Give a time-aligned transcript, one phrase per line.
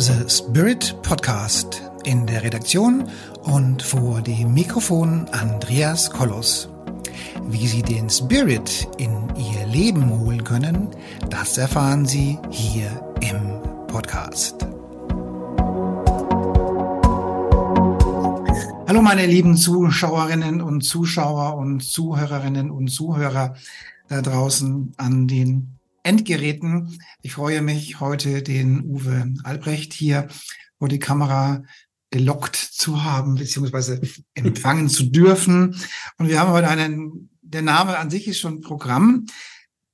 [0.00, 1.82] The Spirit Podcast.
[2.04, 3.06] In der Redaktion
[3.42, 6.70] und vor dem Mikrofon Andreas Kollos.
[7.50, 10.88] Wie Sie den Spirit in Ihr Leben holen können,
[11.28, 12.88] das erfahren Sie hier
[13.20, 14.66] im Podcast.
[18.88, 23.54] Hallo meine lieben Zuschauerinnen und Zuschauer und Zuhörerinnen und Zuhörer
[24.08, 26.98] da draußen an den Endgeräten.
[27.22, 30.28] Ich freue mich, heute den Uwe Albrecht hier
[30.78, 31.62] vor die Kamera
[32.10, 34.00] gelockt zu haben, beziehungsweise
[34.34, 35.76] empfangen zu dürfen.
[36.18, 39.26] Und wir haben heute einen, der Name an sich ist schon Programm.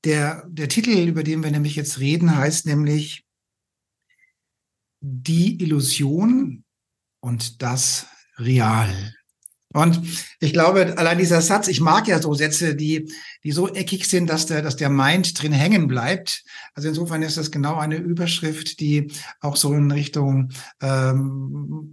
[0.04, 3.24] Der, der Titel, über den wir nämlich jetzt reden, heißt nämlich
[5.00, 6.64] Die Illusion
[7.20, 8.06] und das
[8.38, 9.15] Real.
[9.76, 10.00] Und
[10.40, 13.12] ich glaube, allein dieser Satz, ich mag ja so Sätze, die,
[13.44, 16.44] die so eckig sind, dass der, dass der Mind drin hängen bleibt.
[16.72, 19.12] Also insofern ist das genau eine Überschrift, die
[19.42, 20.48] auch so in Richtung,
[20.80, 21.92] ähm,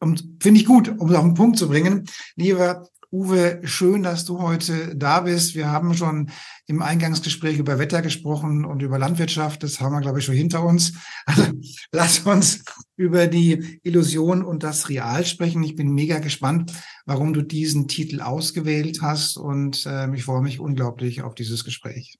[0.00, 2.08] um, finde ich gut, um es auf den Punkt zu bringen.
[2.34, 5.54] Lieber Uwe, schön, dass du heute da bist.
[5.54, 6.32] Wir haben schon
[6.66, 9.62] im Eingangsgespräch über Wetter gesprochen und über Landwirtschaft.
[9.62, 10.94] Das haben wir, glaube ich, schon hinter uns.
[11.24, 11.44] Also
[11.92, 12.64] lass uns
[12.96, 15.62] über die Illusion und das Real sprechen.
[15.62, 16.72] Ich bin mega gespannt,
[17.06, 22.18] warum du diesen Titel ausgewählt hast und äh, ich freue mich unglaublich auf dieses Gespräch.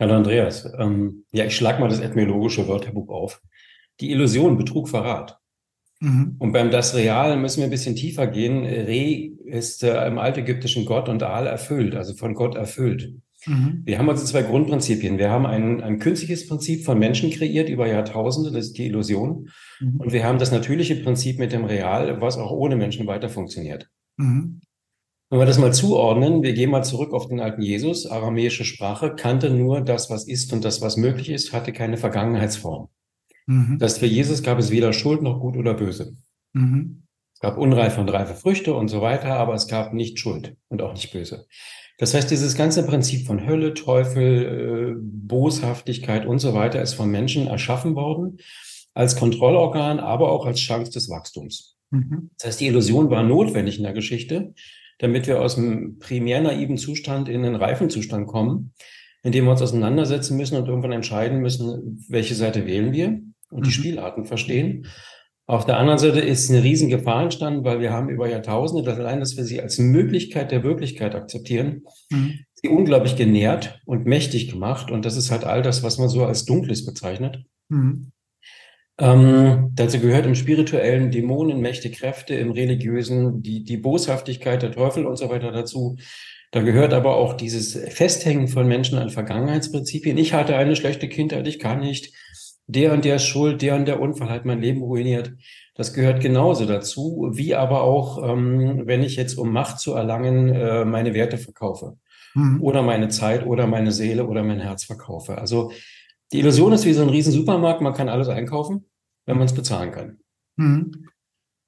[0.00, 0.64] Hallo Andreas.
[0.78, 3.42] Ähm, ja, ich schlage mal das etymologische Wörterbuch auf.
[4.00, 5.38] Die Illusion, Betrug, Verrat.
[6.00, 6.36] Mhm.
[6.38, 8.64] Und beim Das Real müssen wir ein bisschen tiefer gehen.
[8.64, 13.14] Re ist äh, im altägyptischen Gott und Al erfüllt, also von Gott erfüllt.
[13.46, 13.82] Mhm.
[13.84, 15.18] Wir haben also zwei Grundprinzipien.
[15.18, 19.48] Wir haben ein, ein künstliches Prinzip von Menschen kreiert über Jahrtausende, das ist die Illusion.
[19.80, 20.00] Mhm.
[20.00, 23.88] Und wir haben das natürliche Prinzip mit dem Real, was auch ohne Menschen weiter funktioniert.
[24.16, 24.60] Mhm.
[25.30, 28.06] Wenn wir das mal zuordnen, wir gehen mal zurück auf den alten Jesus.
[28.06, 32.88] Aramäische Sprache kannte nur das, was ist und das, was möglich ist, hatte keine Vergangenheitsform.
[33.48, 33.78] Mhm.
[33.78, 36.14] Das für Jesus gab es weder Schuld noch Gut oder Böse.
[36.52, 37.02] Mhm.
[37.34, 40.82] Es gab unreife und reife Früchte und so weiter, aber es gab nicht Schuld und
[40.82, 41.46] auch nicht Böse.
[41.96, 47.10] Das heißt, dieses ganze Prinzip von Hölle, Teufel, äh, Boshaftigkeit und so weiter ist von
[47.10, 48.38] Menschen erschaffen worden
[48.92, 51.76] als Kontrollorgan, aber auch als Chance des Wachstums.
[51.90, 52.30] Mhm.
[52.38, 54.52] Das heißt, die Illusion war notwendig in der Geschichte,
[54.98, 58.74] damit wir aus dem primär naiven Zustand in den reifen Zustand kommen,
[59.22, 63.66] in dem wir uns auseinandersetzen müssen und irgendwann entscheiden müssen, welche Seite wählen wir und
[63.66, 63.74] die mhm.
[63.74, 64.86] Spielarten verstehen.
[65.46, 68.98] Auf der anderen Seite ist eine riesen Gefahr entstanden, weil wir haben über Jahrtausende, das
[68.98, 72.40] allein, dass wir sie als Möglichkeit der Wirklichkeit akzeptieren, mhm.
[72.54, 74.90] sie unglaublich genährt und mächtig gemacht.
[74.90, 77.44] Und das ist halt all das, was man so als Dunkles bezeichnet.
[77.70, 78.12] Mhm.
[79.00, 85.06] Ähm, dazu gehört im spirituellen Dämonen, Mächte, Kräfte, im religiösen die, die Boshaftigkeit der Teufel
[85.06, 85.96] und so weiter dazu.
[86.50, 90.18] Da gehört aber auch dieses Festhängen von Menschen an Vergangenheitsprinzipien.
[90.18, 92.12] Ich hatte eine schlechte Kindheit, ich kann nicht
[92.68, 95.32] der und der ist schuld, der und der Unfall hat mein Leben ruiniert.
[95.74, 100.50] Das gehört genauso dazu, wie aber auch, ähm, wenn ich jetzt, um Macht zu erlangen,
[100.50, 101.96] äh, meine Werte verkaufe.
[102.34, 102.62] Mhm.
[102.62, 105.38] Oder meine Zeit oder meine Seele oder mein Herz verkaufe.
[105.38, 105.72] Also
[106.30, 108.84] die Illusion ist wie so ein riesen Supermarkt, man kann alles einkaufen,
[109.24, 110.18] wenn man es bezahlen kann.
[110.56, 111.08] Mhm.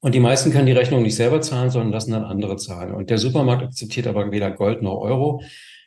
[0.01, 2.93] Und die meisten können die Rechnung nicht selber zahlen, sondern lassen dann andere zahlen.
[2.93, 5.43] Und der Supermarkt akzeptiert aber weder Gold noch Euro.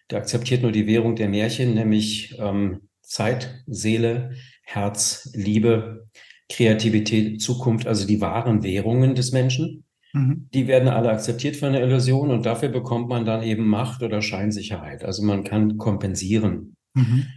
[0.10, 4.32] Der akzeptiert nur die Währung der Märchen, nämlich ähm, Zeit, Seele,
[4.64, 6.08] Herz, Liebe,
[6.50, 9.86] Kreativität, Zukunft, also die wahren Währungen des Menschen.
[10.14, 10.50] Mhm.
[10.54, 14.22] Die werden alle akzeptiert von der Illusion und dafür bekommt man dann eben Macht oder
[14.22, 15.04] Scheinsicherheit.
[15.04, 16.76] Also man kann kompensieren.
[16.94, 17.28] Mhm.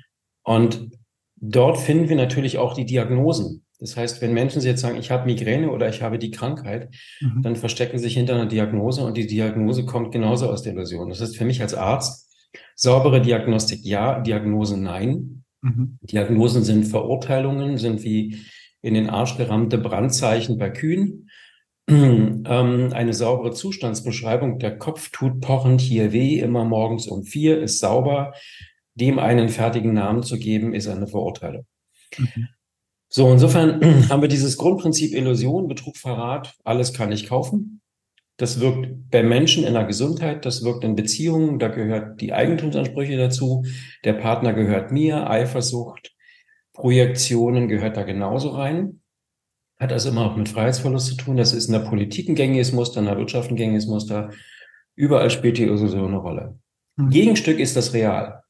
[0.42, 0.90] Und
[1.36, 3.64] dort finden wir natürlich auch die Diagnosen.
[3.78, 7.42] Das heißt, wenn Menschen jetzt sagen, ich habe Migräne oder ich habe die Krankheit, mhm.
[7.42, 11.08] dann verstecken sich hinter einer Diagnose und die Diagnose kommt genauso aus der Illusion.
[11.08, 12.32] Das heißt für mich als Arzt,
[12.74, 15.44] saubere Diagnostik ja, Diagnose nein.
[15.62, 15.98] Mhm.
[16.02, 18.38] Diagnosen sind Verurteilungen, sind wie
[18.82, 21.30] in den Arsch gerammte Brandzeichen bei Kühen.
[21.88, 27.78] ähm, eine saubere Zustandsbeschreibung, der Kopf tut pochend hier weh, immer morgens um vier, ist
[27.78, 28.32] sauber.
[28.94, 31.66] Dem einen fertigen Namen zu geben, ist eine Verurteilung.
[32.16, 32.48] Mhm.
[33.08, 33.80] So, insofern
[34.10, 37.80] haben wir dieses Grundprinzip Illusion, Betrug, Verrat, alles kann ich kaufen.
[38.36, 43.16] Das wirkt bei Menschen in der Gesundheit, das wirkt in Beziehungen, da gehört die Eigentumsansprüche
[43.16, 43.64] dazu,
[44.04, 46.14] der Partner gehört mir, Eifersucht,
[46.74, 49.00] Projektionen gehört da genauso rein.
[49.78, 51.36] Hat also immer auch mit Freiheitsverlust zu tun.
[51.36, 54.30] Das ist in der Politik ein gängiges Muster, in der Wirtschaft ein gängiges Muster.
[54.94, 56.58] Überall spielt die Illusion eine Rolle.
[56.96, 57.10] Mhm.
[57.10, 58.42] Gegenstück ist das Real.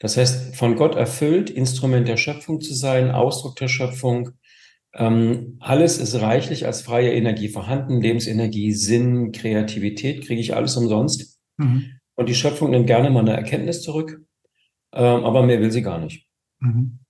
[0.00, 4.32] Das heißt, von Gott erfüllt, Instrument der Schöpfung zu sein, Ausdruck der Schöpfung,
[4.96, 11.40] ähm, alles ist reichlich als freie Energie vorhanden, Lebensenergie, Sinn, Kreativität, kriege ich alles umsonst.
[11.56, 11.86] Mhm.
[12.14, 14.20] Und die Schöpfung nimmt gerne mal eine Erkenntnis zurück,
[14.92, 16.26] ähm, aber mehr will sie gar nicht.
[16.60, 17.00] Mhm.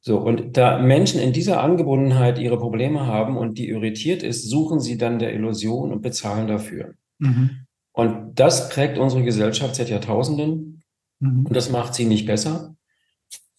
[0.00, 4.80] So, und da Menschen in dieser Angebundenheit ihre Probleme haben und die irritiert ist, suchen
[4.80, 6.94] sie dann der Illusion und bezahlen dafür.
[7.18, 7.66] Mhm.
[7.92, 10.82] Und das prägt unsere Gesellschaft seit Jahrtausenden
[11.18, 11.46] mhm.
[11.46, 12.74] und das macht sie nicht besser.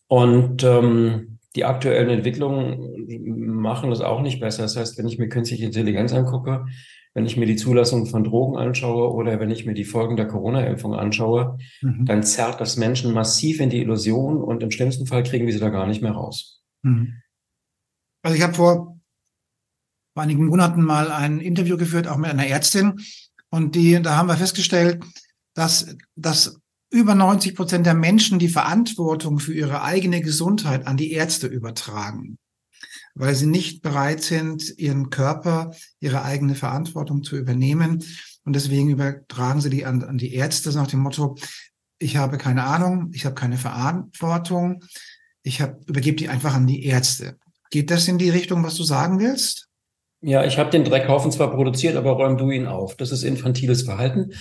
[0.07, 4.63] Und ähm, die aktuellen Entwicklungen machen das auch nicht besser.
[4.63, 6.65] Das heißt, wenn ich mir künstliche Intelligenz angucke,
[7.13, 10.27] wenn ich mir die Zulassung von Drogen anschaue oder wenn ich mir die Folgen der
[10.27, 12.05] Corona-Impfung anschaue, mhm.
[12.05, 15.59] dann zerrt das Menschen massiv in die Illusion und im schlimmsten Fall kriegen wir sie
[15.59, 16.61] da gar nicht mehr raus.
[16.83, 17.15] Mhm.
[18.21, 18.99] Also ich habe vor
[20.15, 22.99] einigen Monaten mal ein Interview geführt, auch mit einer Ärztin,
[23.49, 25.03] und die, da haben wir festgestellt,
[25.55, 26.59] dass, dass
[26.89, 32.37] über 90 Prozent der Menschen die Verantwortung für ihre eigene Gesundheit an die Ärzte übertragen
[33.15, 38.03] weil sie nicht bereit sind, ihren Körper, ihre eigene Verantwortung zu übernehmen.
[38.45, 41.35] Und deswegen übertragen sie die an, an die Ärzte nach dem Motto,
[41.99, 44.85] ich habe keine Ahnung, ich habe keine Verantwortung,
[45.43, 47.37] ich hab, übergebe die einfach an die Ärzte.
[47.71, 49.67] Geht das in die Richtung, was du sagen willst?
[50.21, 52.95] Ja, ich habe den Dreckhaufen zwar produziert, aber räum du ihn auf.
[52.95, 54.31] Das ist infantiles Verhalten.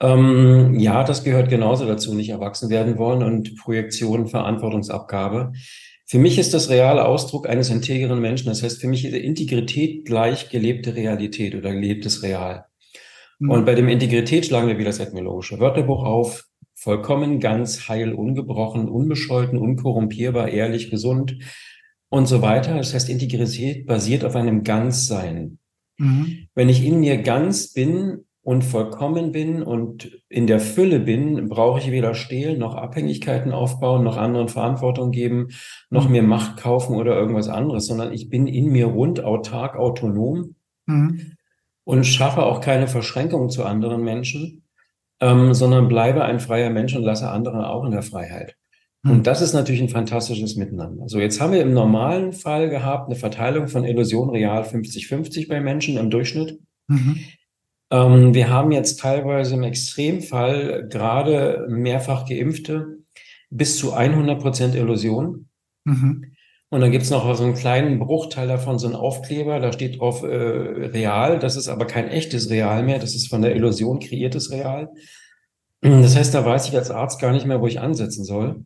[0.00, 5.52] Ähm, ja, das gehört genauso dazu, nicht erwachsen werden wollen und Projektion, Verantwortungsabgabe.
[6.06, 8.48] Für mich ist das reale Ausdruck eines integeren Menschen.
[8.48, 12.66] Das heißt, für mich ist Integrität gleich gelebte Realität oder gelebtes Real.
[13.38, 13.50] Mhm.
[13.50, 16.44] Und bei dem Integrität schlagen wir wieder das etymologische Wörterbuch auf.
[16.74, 21.38] Vollkommen, ganz, heil, ungebrochen, unbescholten, unkorrumpierbar, ehrlich, gesund
[22.10, 22.76] und so weiter.
[22.76, 25.58] Das heißt, Integrität basiert auf einem Ganzsein.
[25.96, 26.48] Mhm.
[26.54, 31.80] Wenn ich in mir ganz bin, und vollkommen bin und in der Fülle bin, brauche
[31.80, 35.48] ich weder stehlen, noch Abhängigkeiten aufbauen, noch anderen Verantwortung geben,
[35.88, 36.12] noch mhm.
[36.12, 41.32] mir Macht kaufen oder irgendwas anderes, sondern ich bin in mir rund, autark, autonom mhm.
[41.84, 44.66] und schaffe auch keine Verschränkung zu anderen Menschen,
[45.20, 48.56] ähm, sondern bleibe ein freier Mensch und lasse andere auch in der Freiheit.
[49.02, 49.10] Mhm.
[49.10, 51.08] Und das ist natürlich ein fantastisches Miteinander.
[51.08, 55.62] So, jetzt haben wir im normalen Fall gehabt eine Verteilung von Illusion real 50-50 bei
[55.62, 56.60] Menschen im Durchschnitt.
[56.88, 57.20] Mhm.
[57.94, 62.98] Ähm, wir haben jetzt teilweise im Extremfall gerade mehrfach Geimpfte
[63.50, 65.48] bis zu 100 Prozent Illusion.
[65.84, 66.32] Mhm.
[66.70, 70.24] Und dann gibt's noch so einen kleinen Bruchteil davon, so ein Aufkleber, da steht drauf
[70.24, 71.38] äh, real.
[71.38, 74.90] Das ist aber kein echtes Real mehr, das ist von der Illusion kreiertes Real.
[75.80, 78.64] Das heißt, da weiß ich als Arzt gar nicht mehr, wo ich ansetzen soll.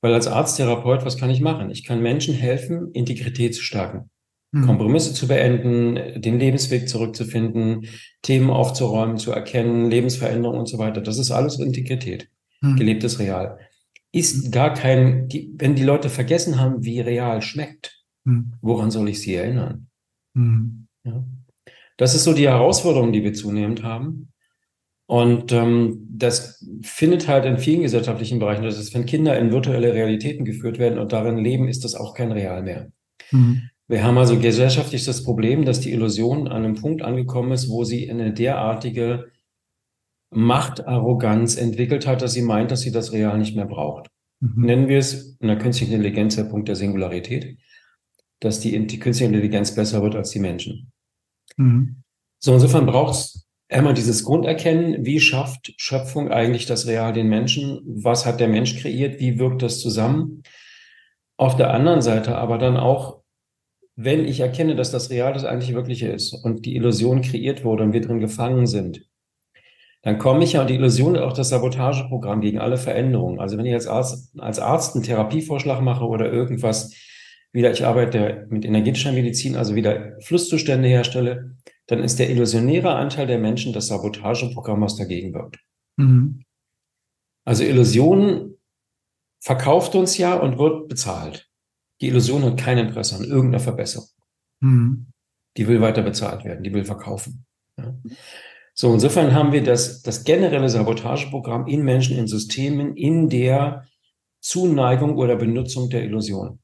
[0.00, 1.70] Weil als Arzttherapeut, was kann ich machen?
[1.70, 4.10] Ich kann Menschen helfen, Integrität zu stärken.
[4.52, 4.66] Mhm.
[4.66, 7.86] Kompromisse zu beenden, den Lebensweg zurückzufinden,
[8.22, 11.00] Themen aufzuräumen, zu erkennen, Lebensveränderung und so weiter.
[11.00, 12.28] Das ist alles Integrität,
[12.60, 12.76] mhm.
[12.76, 13.58] gelebtes Real.
[14.12, 18.54] Ist gar kein, die, wenn die Leute vergessen haben, wie real schmeckt, mhm.
[18.60, 19.88] woran soll ich sie erinnern?
[20.34, 20.86] Mhm.
[21.04, 21.24] Ja.
[21.96, 24.32] Das ist so die Herausforderung, die wir zunehmend haben.
[25.06, 29.94] Und ähm, das findet halt in vielen gesellschaftlichen Bereichen, das ist, wenn Kinder in virtuelle
[29.94, 32.90] Realitäten geführt werden und darin leben, ist das auch kein Real mehr.
[33.30, 33.70] Mhm.
[33.88, 37.84] Wir haben also gesellschaftlich das Problem, dass die Illusion an einem Punkt angekommen ist, wo
[37.84, 39.30] sie eine derartige
[40.30, 44.08] Machtarroganz entwickelt hat, dass sie meint, dass sie das Real nicht mehr braucht.
[44.40, 44.64] Mhm.
[44.64, 47.58] Nennen wir es in der künstlichen Intelligenz der Punkt der Singularität,
[48.40, 50.92] dass die, die künstliche Intelligenz besser wird als die Menschen.
[51.56, 52.02] Mhm.
[52.40, 57.80] So, insofern braucht es einmal dieses Grunderkennen, wie schafft Schöpfung eigentlich das Real den Menschen?
[57.86, 59.20] Was hat der Mensch kreiert?
[59.20, 60.42] Wie wirkt das zusammen?
[61.38, 63.22] Auf der anderen Seite aber dann auch
[63.96, 67.82] wenn ich erkenne, dass das Real das eigentlich Wirkliche ist und die Illusion kreiert wurde
[67.82, 69.08] und wir drin gefangen sind,
[70.02, 73.40] dann komme ich ja, und die Illusion ist auch das Sabotageprogramm gegen alle Veränderungen.
[73.40, 76.94] Also wenn ich als Arzt, als Arzt einen Therapievorschlag mache oder irgendwas,
[77.52, 83.26] wieder, ich arbeite mit energetischer Medizin, also wieder Flusszustände herstelle, dann ist der illusionäre Anteil
[83.26, 85.58] der Menschen das Sabotageprogramm, was dagegen wirkt.
[85.96, 86.44] Mhm.
[87.44, 88.58] Also Illusion
[89.40, 91.45] verkauft uns ja und wird bezahlt.
[92.00, 94.08] Die Illusion hat kein Interesse an irgendeiner Verbesserung.
[94.60, 95.06] Mhm.
[95.56, 97.46] Die will weiter bezahlt werden, die will verkaufen.
[97.78, 97.94] Ja.
[98.74, 103.86] So, insofern haben wir das, das generelle Sabotageprogramm in Menschen, in Systemen, in der
[104.40, 106.58] Zuneigung oder Benutzung der Illusion.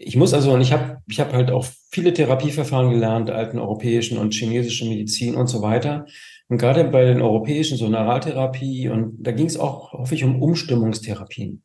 [0.00, 4.18] Ich muss also, und ich habe ich hab halt auch viele Therapieverfahren gelernt, alten europäischen
[4.18, 6.06] und chinesische Medizin und so weiter.
[6.48, 11.62] Und gerade bei den europäischen, so Neuraltherapie, und da ging es auch häufig um Umstimmungstherapien.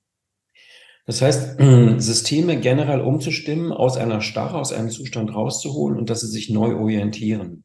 [1.05, 1.57] Das heißt,
[1.97, 6.75] Systeme generell umzustimmen, aus einer Starre, aus einem Zustand rauszuholen und dass sie sich neu
[6.75, 7.63] orientieren.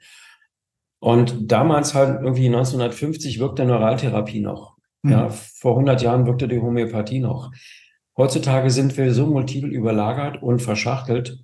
[1.00, 4.76] Und damals halt irgendwie 1950 wirkte Neuraltherapie noch.
[5.02, 5.12] Mhm.
[5.12, 7.52] Ja, vor 100 Jahren wirkte die Homöopathie noch.
[8.16, 11.38] Heutzutage sind wir so multiple überlagert und verschachtelt,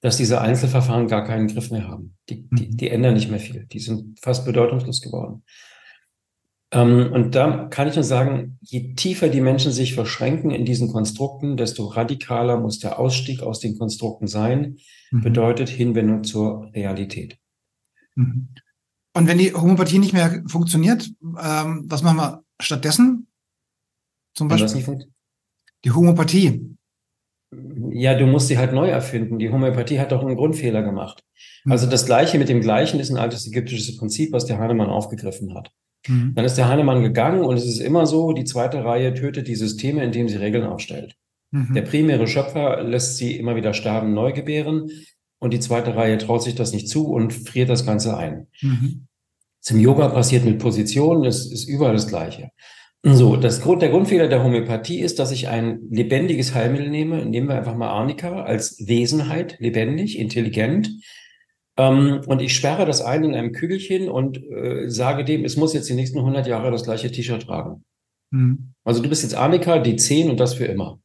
[0.00, 2.16] dass diese Einzelverfahren gar keinen Griff mehr haben.
[2.28, 2.76] Die, die, mhm.
[2.76, 3.66] die ändern nicht mehr viel.
[3.66, 5.42] Die sind fast bedeutungslos geworden.
[6.70, 10.92] Ähm, und da kann ich nur sagen, je tiefer die Menschen sich verschränken in diesen
[10.92, 14.76] Konstrukten, desto radikaler muss der Ausstieg aus den Konstrukten sein,
[15.10, 15.22] mhm.
[15.22, 17.38] bedeutet Hinwendung zur Realität.
[18.16, 18.48] Mhm.
[19.14, 23.26] Und wenn die Homöopathie nicht mehr funktioniert, ähm, was machen wir stattdessen?
[24.34, 25.08] Zum Beispiel
[25.84, 26.76] die Homöopathie.
[27.90, 29.38] Ja, du musst sie halt neu erfinden.
[29.38, 31.24] Die Homöopathie hat doch einen Grundfehler gemacht.
[31.64, 31.72] Mhm.
[31.72, 35.54] Also das Gleiche mit dem Gleichen ist ein altes ägyptisches Prinzip, was der Hahnemann aufgegriffen
[35.54, 35.72] hat.
[36.06, 36.34] Mhm.
[36.34, 39.56] Dann ist der Hahnemann gegangen und es ist immer so, die zweite Reihe tötet die
[39.56, 41.16] Systeme, indem sie Regeln aufstellt.
[41.50, 41.74] Mhm.
[41.74, 44.90] Der primäre Schöpfer lässt sie immer wieder sterben, neu gebären
[45.38, 48.46] und die zweite Reihe traut sich das nicht zu und friert das Ganze ein.
[48.60, 49.06] Mhm.
[49.70, 52.50] Im Yoga passiert mit Positionen, es ist überall das Gleiche.
[53.02, 57.24] So, das Grund, der Grundfehler der Homöopathie ist, dass ich ein lebendiges Heilmittel nehme.
[57.24, 60.90] Nehmen wir einfach mal Arnika als Wesenheit, lebendig, intelligent.
[61.78, 65.74] Ähm, und ich sperre das ein in einem Kügelchen und äh, sage dem, es muss
[65.74, 67.84] jetzt die nächsten 100 Jahre das gleiche T-Shirt tragen.
[68.30, 68.74] Mhm.
[68.84, 71.00] Also du bist jetzt Annika, die 10 und das für immer.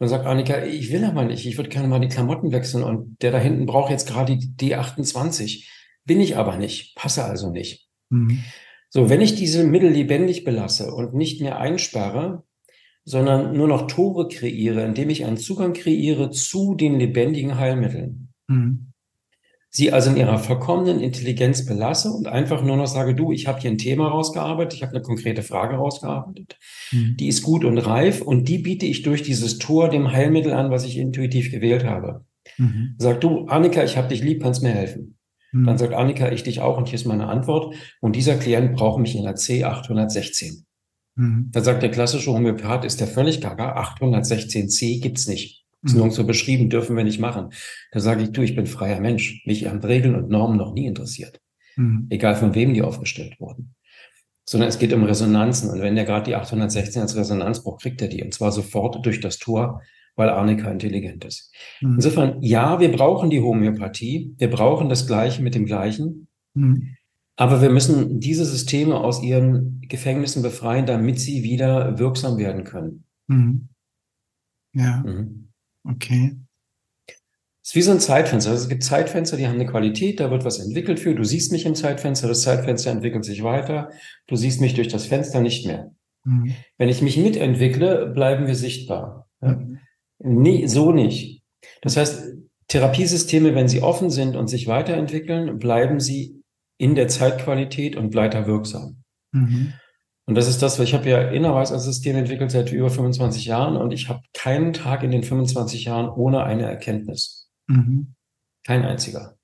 [0.00, 3.22] Dann sagt Annika, ich will aber nicht, ich würde gerne mal die Klamotten wechseln und
[3.22, 5.68] der da hinten braucht jetzt gerade die D28.
[6.04, 7.86] Bin ich aber nicht, passe also nicht.
[8.08, 8.42] Mhm.
[8.88, 12.42] So, wenn ich diese Mittel lebendig belasse und nicht mehr einsperre,
[13.04, 18.32] sondern nur noch Tore kreiere, indem ich einen Zugang kreiere zu den lebendigen Heilmitteln.
[18.48, 18.89] Mhm.
[19.72, 23.60] Sie also in ihrer vollkommenen Intelligenz belasse und einfach nur noch sage, du, ich habe
[23.60, 26.58] hier ein Thema rausgearbeitet, ich habe eine konkrete Frage rausgearbeitet,
[26.90, 27.16] mhm.
[27.18, 30.72] die ist gut und reif und die biete ich durch dieses Tor dem Heilmittel an,
[30.72, 32.24] was ich intuitiv gewählt habe.
[32.58, 32.96] Mhm.
[32.98, 35.18] Sag du, Annika, ich habe dich lieb, kannst mir helfen.
[35.52, 35.66] Mhm.
[35.66, 37.74] Dann sagt Annika, ich dich auch und hier ist meine Antwort.
[38.00, 40.64] Und dieser Klient braucht mich in der C816.
[41.16, 41.50] Mhm.
[41.52, 45.59] Dann sagt der klassische Homöopath, ist der völlig gaga, 816c gibt's nicht.
[45.82, 46.00] Ist mhm.
[46.00, 47.50] nirgendwo beschrieben, dürfen wir nicht machen.
[47.92, 49.42] Da sage ich, du, ich bin freier Mensch.
[49.46, 51.40] Mich haben Regeln und Normen noch nie interessiert.
[51.76, 52.06] Mhm.
[52.10, 53.74] Egal von wem die aufgestellt wurden.
[54.44, 55.70] Sondern es geht um Resonanzen.
[55.70, 58.22] Und wenn der gerade die 816 als Resonanz braucht, kriegt er die.
[58.22, 59.82] Und zwar sofort durch das Tor,
[60.16, 61.52] weil Arnika intelligent ist.
[61.80, 61.94] Mhm.
[61.94, 64.34] Insofern, ja, wir brauchen die Homöopathie.
[64.36, 66.28] Wir brauchen das Gleiche mit dem Gleichen.
[66.54, 66.96] Mhm.
[67.36, 73.04] Aber wir müssen diese Systeme aus ihren Gefängnissen befreien, damit sie wieder wirksam werden können.
[73.28, 73.68] Mhm.
[74.74, 75.02] Ja.
[75.06, 75.49] Mhm.
[75.84, 76.36] Okay.
[77.62, 78.50] Es ist wie so ein Zeitfenster.
[78.50, 81.14] Also es gibt Zeitfenster, die haben eine Qualität, da wird was entwickelt für.
[81.14, 83.90] Du siehst mich im Zeitfenster, das Zeitfenster entwickelt sich weiter.
[84.26, 85.92] Du siehst mich durch das Fenster nicht mehr.
[86.24, 86.54] Mhm.
[86.78, 89.28] Wenn ich mich mitentwickle, bleiben wir sichtbar.
[89.40, 89.78] Mhm.
[90.18, 91.42] Nee, so nicht.
[91.82, 92.34] Das heißt,
[92.68, 96.42] Therapiesysteme, wenn sie offen sind und sich weiterentwickeln, bleiben sie
[96.78, 99.02] in der Zeitqualität und weiter wirksam.
[99.32, 99.74] Mhm.
[100.30, 103.46] Und das ist das, weil ich habe ja Innerweis als System entwickelt seit über 25
[103.46, 107.50] Jahren und ich habe keinen Tag in den 25 Jahren ohne eine Erkenntnis.
[107.66, 108.14] Mhm.
[108.64, 109.34] Kein einziger.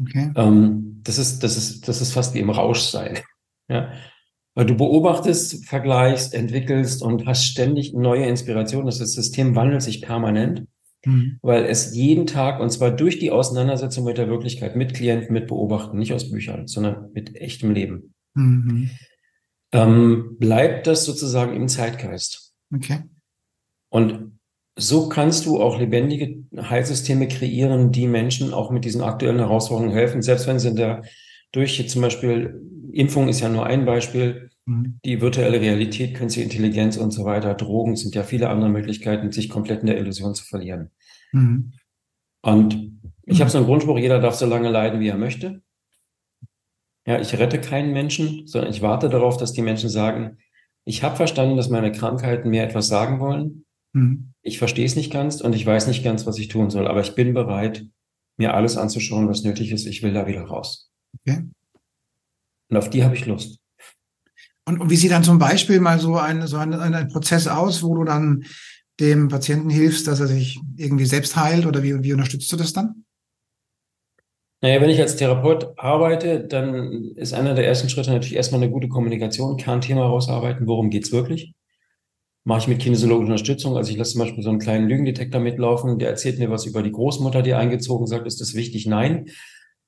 [0.00, 0.32] Okay.
[0.34, 3.20] Ähm, das ist, das ist, das ist fast wie im Rausch sein.
[3.68, 3.92] Ja.
[4.54, 8.86] Weil du beobachtest, vergleichst, entwickelst und hast ständig neue Inspirationen.
[8.86, 10.66] Das System wandelt sich permanent,
[11.04, 11.38] mhm.
[11.42, 15.48] weil es jeden Tag, und zwar durch die Auseinandersetzung mit der Wirklichkeit, mit Klienten, mit
[15.48, 18.90] Beobachten, nicht aus Büchern, sondern mit echtem Leben, mhm.
[19.76, 22.54] Ähm, bleibt das sozusagen im Zeitgeist.
[22.74, 23.04] Okay.
[23.90, 24.38] Und
[24.78, 30.22] so kannst du auch lebendige Heilsysteme kreieren, die Menschen auch mit diesen aktuellen Herausforderungen helfen,
[30.22, 31.02] selbst wenn sie in der
[31.52, 32.60] durch zum Beispiel
[32.92, 34.98] Impfung ist ja nur ein Beispiel, mhm.
[35.04, 39.48] die virtuelle Realität, künstliche Intelligenz und so weiter, Drogen sind ja viele andere Möglichkeiten, sich
[39.48, 40.90] komplett in der Illusion zu verlieren.
[41.32, 41.72] Mhm.
[42.42, 43.40] Und ich mhm.
[43.40, 45.62] habe so einen Grundspruch, jeder darf so lange leiden, wie er möchte.
[47.06, 50.38] Ja, ich rette keinen Menschen, sondern ich warte darauf, dass die Menschen sagen,
[50.84, 53.64] ich habe verstanden, dass meine Krankheiten mir etwas sagen wollen.
[53.92, 54.32] Mhm.
[54.42, 57.00] Ich verstehe es nicht ganz und ich weiß nicht ganz, was ich tun soll, aber
[57.00, 57.86] ich bin bereit,
[58.36, 59.86] mir alles anzuschauen, was nötig ist.
[59.86, 60.90] Ich will da wieder raus.
[61.20, 61.44] Okay.
[62.68, 63.60] Und auf die habe ich Lust.
[64.64, 67.82] Und, und wie sieht dann zum Beispiel mal so ein, so ein, ein Prozess aus,
[67.82, 68.44] wo du dann
[68.98, 72.72] dem Patienten hilfst, dass er sich irgendwie selbst heilt oder wie, wie unterstützt du das
[72.72, 73.05] dann?
[74.62, 78.70] Naja, wenn ich als Therapeut arbeite, dann ist einer der ersten Schritte natürlich erstmal eine
[78.70, 81.52] gute Kommunikation, Kernthema rausarbeiten, worum geht's wirklich.
[82.44, 83.76] Mache ich mit kinesiologischer Unterstützung.
[83.76, 86.82] Also ich lasse zum Beispiel so einen kleinen Lügendetektor mitlaufen, der erzählt mir was über
[86.82, 88.86] die Großmutter, die eingezogen sagt, ist das wichtig?
[88.86, 89.26] Nein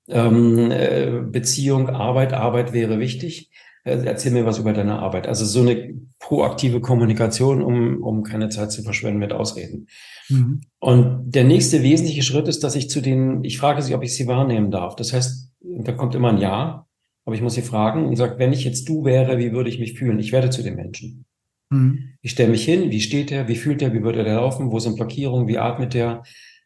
[0.08, 3.50] ähm, äh, Beziehung, Arbeit, Arbeit wäre wichtig.
[3.88, 5.26] Äh, erzähl mir was über deine Arbeit.
[5.26, 9.88] Also so eine proaktive Kommunikation, um, um keine Zeit zu verschwenden mit Ausreden.
[10.28, 10.60] Mhm.
[10.78, 14.14] Und der nächste wesentliche Schritt ist, dass ich zu den, ich frage sie, ob ich
[14.14, 14.96] sie wahrnehmen darf.
[14.96, 16.86] Das heißt, da kommt immer ein Ja,
[17.24, 19.78] aber ich muss sie fragen und sage, wenn ich jetzt du wäre, wie würde ich
[19.78, 20.18] mich fühlen?
[20.18, 21.24] Ich werde zu dem Menschen.
[21.70, 22.14] Mhm.
[22.22, 24.78] Ich stelle mich hin, wie steht er, wie fühlt er, wie würde er laufen, wo
[24.78, 26.22] sind Blockierungen, wie atmet er,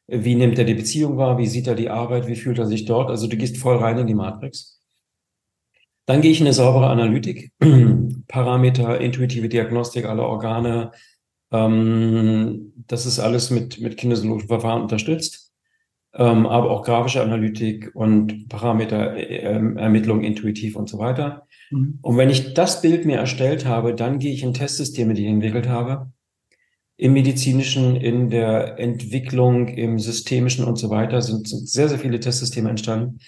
[0.09, 1.39] wie nimmt er die Beziehung wahr?
[1.39, 2.27] Wie sieht er die Arbeit?
[2.27, 3.09] Wie fühlt er sich dort?
[3.09, 4.72] Also du gehst voll rein in die Matrix.
[6.07, 7.53] Dann gehe ich in eine saubere Analytik,
[8.29, 10.93] Parameter, intuitive Diagnostik aller Organe.
[11.53, 15.53] Ähm, das ist alles mit, mit kinesiologischen Verfahren unterstützt,
[16.15, 21.47] ähm, aber auch grafische Analytik und Parameterermittlung, äh, intuitiv und so weiter.
[21.71, 21.99] Mhm.
[22.03, 25.31] Und wenn ich das Bild mir erstellt habe, dann gehe ich in Testsysteme, die ich
[25.31, 26.11] entwickelt habe,
[26.97, 32.21] im medizinischen, in der Entwicklung, im systemischen und so weiter sind, sind sehr, sehr viele
[32.21, 33.19] Testsysteme entstanden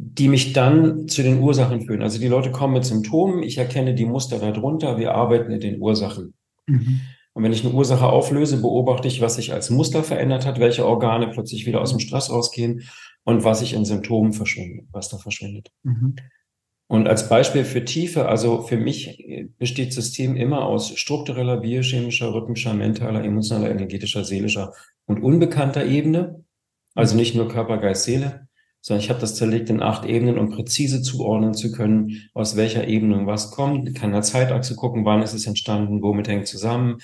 [0.00, 2.02] die mich dann zu den Ursachen führen.
[2.02, 5.80] Also die Leute kommen mit Symptomen, ich erkenne die Muster darunter, wir arbeiten in den
[5.80, 6.34] Ursachen.
[6.66, 7.00] Mhm.
[7.32, 10.86] Und wenn ich eine Ursache auflöse, beobachte ich, was sich als Muster verändert hat, welche
[10.86, 12.82] Organe plötzlich wieder aus dem Stress rausgehen
[13.24, 15.72] und was sich in Symptomen verschwindet, was da verschwindet.
[15.82, 16.14] Mhm.
[16.86, 22.72] Und als Beispiel für Tiefe, also für mich besteht System immer aus struktureller, biochemischer, rhythmischer,
[22.72, 24.72] mentaler, emotionaler, energetischer, seelischer
[25.06, 26.44] und unbekannter Ebene.
[26.94, 28.47] Also nicht nur Körper, Geist, Seele,
[28.80, 32.86] sondern ich habe das zerlegt in acht Ebenen, um präzise zuordnen zu können, aus welcher
[32.86, 33.88] Ebene was kommt.
[33.88, 36.98] Ich kann in der Zeitachse gucken, wann ist es entstanden, womit hängt zusammen.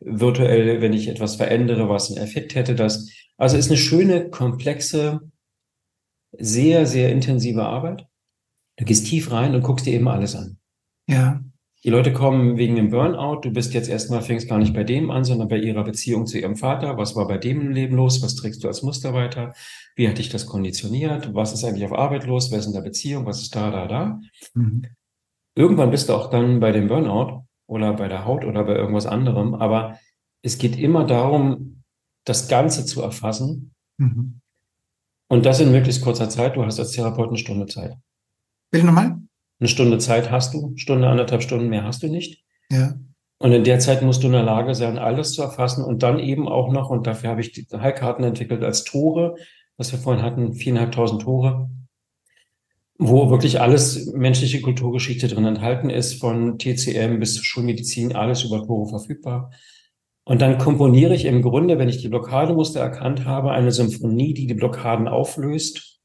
[0.00, 3.10] Virtuell, wenn ich etwas verändere, was einen Effekt hätte das.
[3.36, 5.20] Also ist eine schöne, komplexe,
[6.32, 8.06] sehr, sehr intensive Arbeit.
[8.76, 10.58] Du gehst tief rein und guckst dir eben alles an.
[11.08, 11.42] Ja.
[11.84, 13.40] Die Leute kommen wegen dem Burnout.
[13.42, 16.38] Du bist jetzt erstmal, fängst gar nicht bei dem an, sondern bei ihrer Beziehung zu
[16.38, 16.96] ihrem Vater.
[16.96, 18.20] Was war bei dem im Leben los?
[18.20, 19.54] Was trägst du als Muster weiter?
[19.94, 21.34] Wie hat dich das konditioniert?
[21.34, 22.50] Was ist eigentlich auf Arbeit los?
[22.50, 23.26] Wer ist in der Beziehung?
[23.26, 24.20] Was ist da, da, da?
[24.54, 24.86] Mhm.
[25.54, 29.06] Irgendwann bist du auch dann bei dem Burnout oder bei der Haut oder bei irgendwas
[29.06, 29.54] anderem.
[29.54, 29.98] Aber
[30.42, 31.84] es geht immer darum,
[32.24, 33.72] das Ganze zu erfassen.
[33.98, 34.40] Mhm.
[35.28, 36.56] Und das in möglichst kurzer Zeit.
[36.56, 37.94] Du hast als Therapeut eine Stunde Zeit.
[38.70, 39.18] Bitte nochmal?
[39.60, 42.44] Eine Stunde Zeit hast du, Stunde, anderthalb Stunden mehr hast du nicht.
[42.70, 42.94] Ja.
[43.38, 46.18] Und in der Zeit musst du in der Lage sein, alles zu erfassen und dann
[46.18, 49.36] eben auch noch, und dafür habe ich die Heilkarten entwickelt als Tore,
[49.76, 51.70] was wir vorhin hatten, viereinhalbtausend Tore,
[52.98, 58.88] wo wirklich alles menschliche Kulturgeschichte drin enthalten ist, von TCM bis Schulmedizin, alles über Tore
[58.88, 59.52] verfügbar.
[60.24, 64.46] Und dann komponiere ich im Grunde, wenn ich die Blockademuster erkannt habe, eine Symphonie, die
[64.46, 65.97] die Blockaden auflöst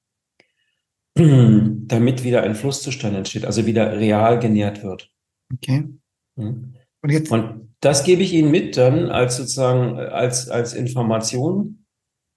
[1.88, 5.12] damit wieder ein Flusszustand entsteht, also wieder real genährt wird.
[5.54, 5.90] Okay.
[6.36, 6.76] Und,
[7.08, 7.32] jetzt?
[7.32, 11.86] Und das gebe ich Ihnen mit dann als sozusagen als, als Information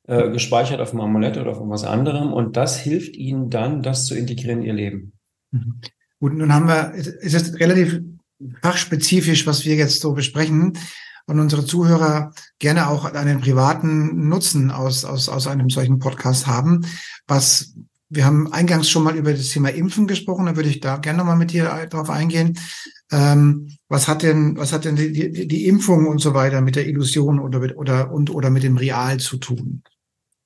[0.07, 4.07] äh, gespeichert auf dem Amulett oder auf irgendwas anderem und das hilft Ihnen dann, das
[4.07, 5.13] zu integrieren in Ihr Leben.
[5.53, 5.81] Mhm.
[6.21, 8.01] Gut, nun haben wir, ist es relativ
[8.63, 10.79] fachspezifisch, was wir jetzt so besprechen
[11.27, 16.87] und unsere Zuhörer gerne auch einen privaten Nutzen aus, aus, aus einem solchen Podcast haben.
[17.27, 17.75] Was
[18.09, 21.19] wir haben eingangs schon mal über das Thema Impfen gesprochen, da würde ich da gerne
[21.19, 22.59] nochmal mit dir darauf eingehen.
[23.13, 26.77] Ähm, was hat denn, was hat denn die, die, die, Impfung und so weiter mit
[26.77, 29.83] der Illusion oder mit, oder und oder mit dem Real zu tun?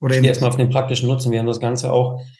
[0.00, 1.32] Oder ich erstmal auf den praktischen Nutzen.
[1.32, 2.20] Wir haben das Ganze auch.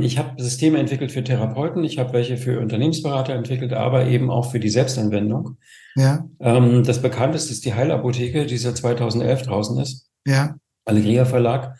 [0.00, 4.50] Ich habe Systeme entwickelt für Therapeuten, ich habe welche für Unternehmensberater entwickelt, aber eben auch
[4.50, 5.58] für die Selbstanwendung.
[5.96, 6.26] Ja.
[6.40, 10.08] Ähm, das bekannteste ist die Heilapotheke, die seit 2011 draußen ist.
[10.26, 10.56] Ja.
[10.86, 11.76] Allegria Verlag.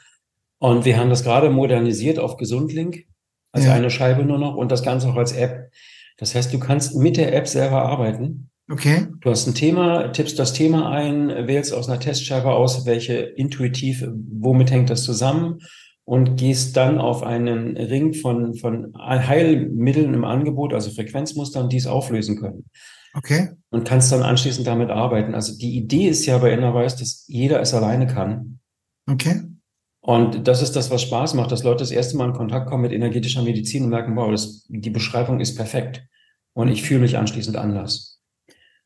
[0.58, 3.04] Und wir haben das gerade modernisiert auf Gesundlink,
[3.52, 3.74] also ja.
[3.74, 5.70] eine Scheibe nur noch und das Ganze auch als App.
[6.16, 8.50] Das heißt, du kannst mit der App selber arbeiten.
[8.70, 9.06] Okay.
[9.20, 14.04] Du hast ein Thema, tippst das Thema ein, wählst aus einer Testscheibe aus, welche intuitiv,
[14.08, 15.60] womit hängt das zusammen
[16.04, 21.86] und gehst dann auf einen Ring von, von Heilmitteln im Angebot, also Frequenzmustern, die es
[21.86, 22.64] auflösen können.
[23.14, 23.50] Okay.
[23.70, 25.34] Und kannst dann anschließend damit arbeiten.
[25.34, 28.60] Also die Idee ist ja bei Innerweis, dass jeder es alleine kann.
[29.08, 29.42] Okay.
[30.06, 32.82] Und das ist das, was Spaß macht, dass Leute das erste Mal in Kontakt kommen
[32.82, 36.04] mit energetischer Medizin und merken, wow, das, die Beschreibung ist perfekt.
[36.52, 38.20] Und ich fühle mich anschließend anders.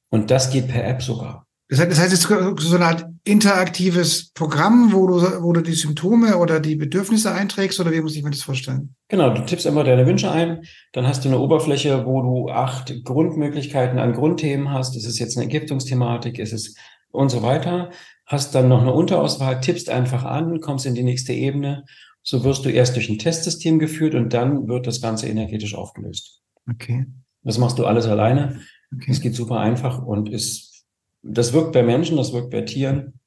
[0.09, 1.47] Und das geht per App sogar.
[1.69, 5.61] Das heißt, das heißt, es ist so eine Art interaktives Programm, wo du, wo du
[5.61, 8.95] die Symptome oder die Bedürfnisse einträgst, oder wie muss ich mir das vorstellen?
[9.09, 10.63] Genau, du tippst immer deine Wünsche ein,
[10.95, 14.97] dann hast du eine Oberfläche, wo du acht Grundmöglichkeiten an Grundthemen hast.
[14.97, 16.39] Ist es jetzt eine Entgiftungsthematik?
[16.39, 16.77] Ist es
[17.13, 17.91] und so weiter
[18.31, 21.85] hast dann noch eine Unterauswahl, tippst einfach an, kommst in die nächste Ebene.
[22.23, 26.40] So wirst du erst durch ein Testsystem geführt und dann wird das Ganze energetisch aufgelöst.
[26.71, 27.07] Okay.
[27.43, 28.61] Das machst du alles alleine.
[28.95, 29.07] Okay.
[29.09, 30.85] Das geht super einfach und ist,
[31.23, 33.19] das wirkt bei Menschen, das wirkt bei Tieren.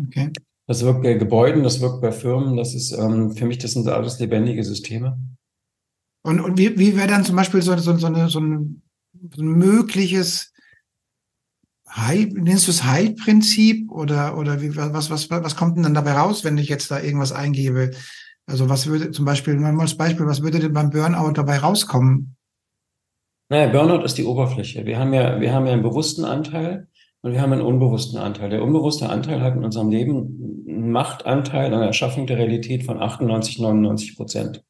[0.00, 0.30] Okay.
[0.68, 2.56] Das wirkt bei Gebäuden, das wirkt bei Firmen.
[2.56, 5.18] Das ist, ähm, für mich, das sind alles lebendige Systeme.
[6.22, 8.82] Und, und wie, wie wäre dann zum Beispiel so, so, so, eine, so ein,
[9.34, 10.51] so ein mögliches
[11.94, 16.12] Hype, nennst du es Hype-Prinzip oder, oder wie, was, was, was kommt denn dann dabei
[16.12, 17.90] raus, wenn ich jetzt da irgendwas eingebe?
[18.46, 22.36] Also was würde zum Beispiel, mal als Beispiel, was würde denn beim Burnout dabei rauskommen?
[23.50, 24.86] Naja, Burnout ist die Oberfläche.
[24.86, 26.88] Wir haben ja, wir haben ja einen bewussten Anteil
[27.20, 28.48] und wir haben einen unbewussten Anteil.
[28.48, 33.00] Der unbewusste Anteil hat in unserem Leben einen Machtanteil an der Erschaffung der Realität von
[33.00, 34.64] 98, 99 Prozent.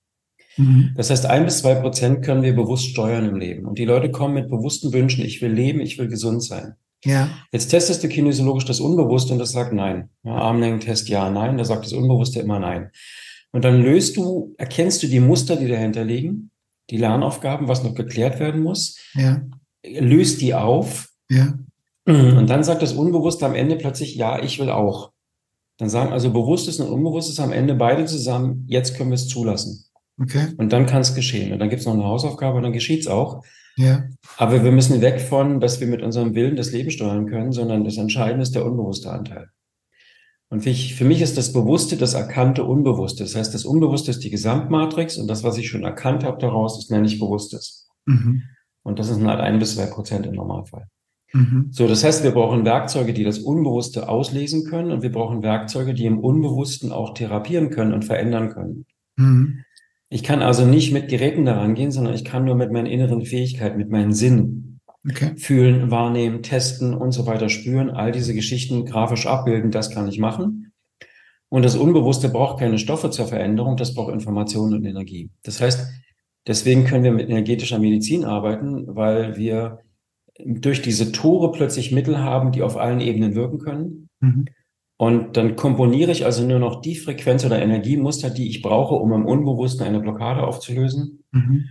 [0.56, 0.92] Mhm.
[0.96, 3.66] Das heißt, ein bis zwei Prozent können wir bewusst steuern im Leben.
[3.66, 6.74] Und die Leute kommen mit bewussten Wünschen, ich will leben, ich will gesund sein.
[7.04, 7.30] Ja.
[7.50, 10.10] Jetzt testest du kinesiologisch das Unbewusste und das sagt nein.
[10.22, 11.58] Ja, Armlängen-Test ja, nein.
[11.58, 12.90] Da sagt das Unbewusste immer nein.
[13.50, 16.50] Und dann löst du, erkennst du die Muster, die dahinter liegen,
[16.90, 19.42] die Lernaufgaben, was noch geklärt werden muss, ja.
[19.84, 21.08] löst die auf.
[21.28, 21.58] Ja.
[22.04, 25.12] Und dann sagt das Unbewusste am Ende plötzlich, ja, ich will auch.
[25.78, 29.84] Dann sagen also Bewusstes und Unbewusstes am Ende beide zusammen, jetzt können wir es zulassen.
[30.20, 30.48] Okay.
[30.56, 31.52] Und dann kann es geschehen.
[31.52, 33.42] Und dann gibt es noch eine Hausaufgabe und dann geschieht es auch.
[33.76, 34.04] Ja.
[34.36, 37.84] Aber wir müssen weg von, dass wir mit unserem Willen das Leben steuern können, sondern
[37.84, 39.48] das Entscheidende ist der unbewusste Anteil.
[40.48, 43.22] Und für, ich, für mich ist das Bewusste das erkannte Unbewusste.
[43.22, 46.78] Das heißt, das Unbewusste ist die Gesamtmatrix und das, was ich schon erkannt habe daraus,
[46.78, 47.88] ist nenne ich Bewusstes.
[48.04, 48.42] Mhm.
[48.82, 50.88] Und das sind halt ein bis zwei Prozent im Normalfall.
[51.32, 51.68] Mhm.
[51.70, 55.94] So, das heißt, wir brauchen Werkzeuge, die das Unbewusste auslesen können und wir brauchen Werkzeuge,
[55.94, 58.84] die im Unbewussten auch therapieren können und verändern können.
[59.16, 59.64] Mhm.
[60.12, 63.24] Ich kann also nicht mit Geräten daran gehen, sondern ich kann nur mit meinen inneren
[63.24, 65.32] Fähigkeiten, mit meinen Sinnen okay.
[65.36, 70.18] fühlen, wahrnehmen, testen und so weiter spüren, all diese Geschichten grafisch abbilden, das kann ich
[70.18, 70.74] machen.
[71.48, 75.30] Und das Unbewusste braucht keine Stoffe zur Veränderung, das braucht Information und Energie.
[75.44, 75.88] Das heißt,
[76.46, 79.78] deswegen können wir mit energetischer Medizin arbeiten, weil wir
[80.44, 84.10] durch diese Tore plötzlich Mittel haben, die auf allen Ebenen wirken können.
[84.20, 84.44] Mhm.
[84.96, 89.12] Und dann komponiere ich also nur noch die Frequenz oder Energiemuster, die ich brauche, um
[89.12, 91.24] im Unbewussten eine Blockade aufzulösen.
[91.32, 91.70] Mhm.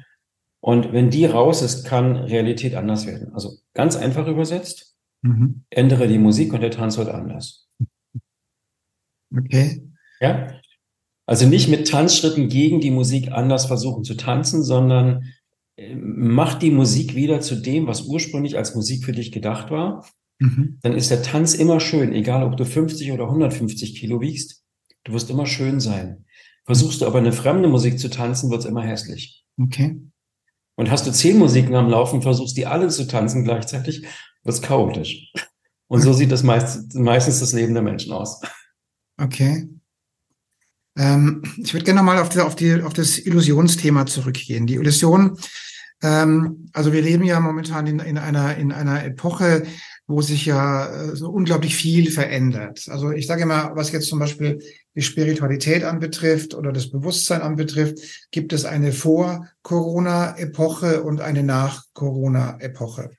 [0.59, 3.33] Und wenn die raus ist, kann Realität anders werden.
[3.33, 5.63] Also ganz einfach übersetzt, mhm.
[5.69, 7.69] ändere die Musik und der Tanz wird anders.
[9.35, 9.81] Okay.
[10.19, 10.59] Ja.
[11.25, 15.23] Also nicht mit Tanzschritten gegen die Musik anders versuchen zu tanzen, sondern
[15.77, 20.05] äh, mach die Musik wieder zu dem, was ursprünglich als Musik für dich gedacht war
[20.41, 20.79] Mhm.
[20.81, 24.63] dann ist der Tanz immer schön, egal ob du 50 oder 150 Kilo wiegst,
[25.03, 26.25] du wirst immer schön sein.
[26.65, 29.43] Versuchst du aber eine fremde Musik zu tanzen, wird's immer hässlich.
[29.59, 30.01] Okay.
[30.75, 34.07] Und hast du zehn Musiken am Laufen, versuchst die alle zu tanzen gleichzeitig,
[34.43, 35.31] wird's chaotisch.
[35.87, 38.41] Und so sieht das meist, meistens das Leben der Menschen aus.
[39.17, 39.69] Okay.
[40.97, 44.65] Ähm, ich würde gerne nochmal auf, die, auf, die, auf das Illusionsthema zurückgehen.
[44.65, 45.37] Die Illusion,
[46.01, 49.63] ähm, also wir leben ja momentan in, in, einer, in einer Epoche,
[50.07, 52.87] wo sich ja äh, so unglaublich viel verändert.
[52.89, 54.59] Also ich sage immer, was jetzt zum Beispiel
[54.95, 57.99] die Spiritualität anbetrifft oder das Bewusstsein anbetrifft,
[58.31, 63.11] gibt es eine Vor-Corona-Epoche und eine Nach-Corona-Epoche.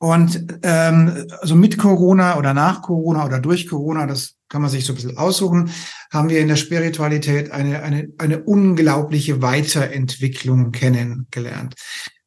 [0.00, 4.84] Und ähm, also mit Corona oder nach Corona oder durch Corona, das kann man sich
[4.84, 5.72] so ein bisschen aussuchen,
[6.12, 11.74] haben wir in der Spiritualität eine, eine, eine unglaubliche Weiterentwicklung kennengelernt.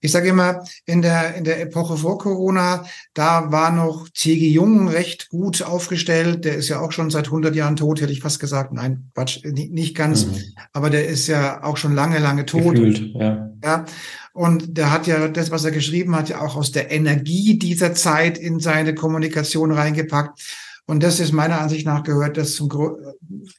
[0.01, 4.49] Ich sage immer, in der, in der Epoche vor Corona, da war noch C.G.
[4.49, 6.43] Jung recht gut aufgestellt.
[6.43, 8.73] Der ist ja auch schon seit 100 Jahren tot, hätte ich fast gesagt.
[8.73, 10.25] Nein, Quatsch, nicht ganz.
[10.25, 10.35] Mhm.
[10.73, 12.73] Aber der ist ja auch schon lange, lange tot.
[12.73, 13.51] Gefühlt, ja.
[13.63, 13.85] ja.
[14.33, 17.93] Und der hat ja das, was er geschrieben hat, ja auch aus der Energie dieser
[17.93, 20.39] Zeit in seine Kommunikation reingepackt.
[20.87, 22.69] Und das ist meiner Ansicht nach gehört das zum,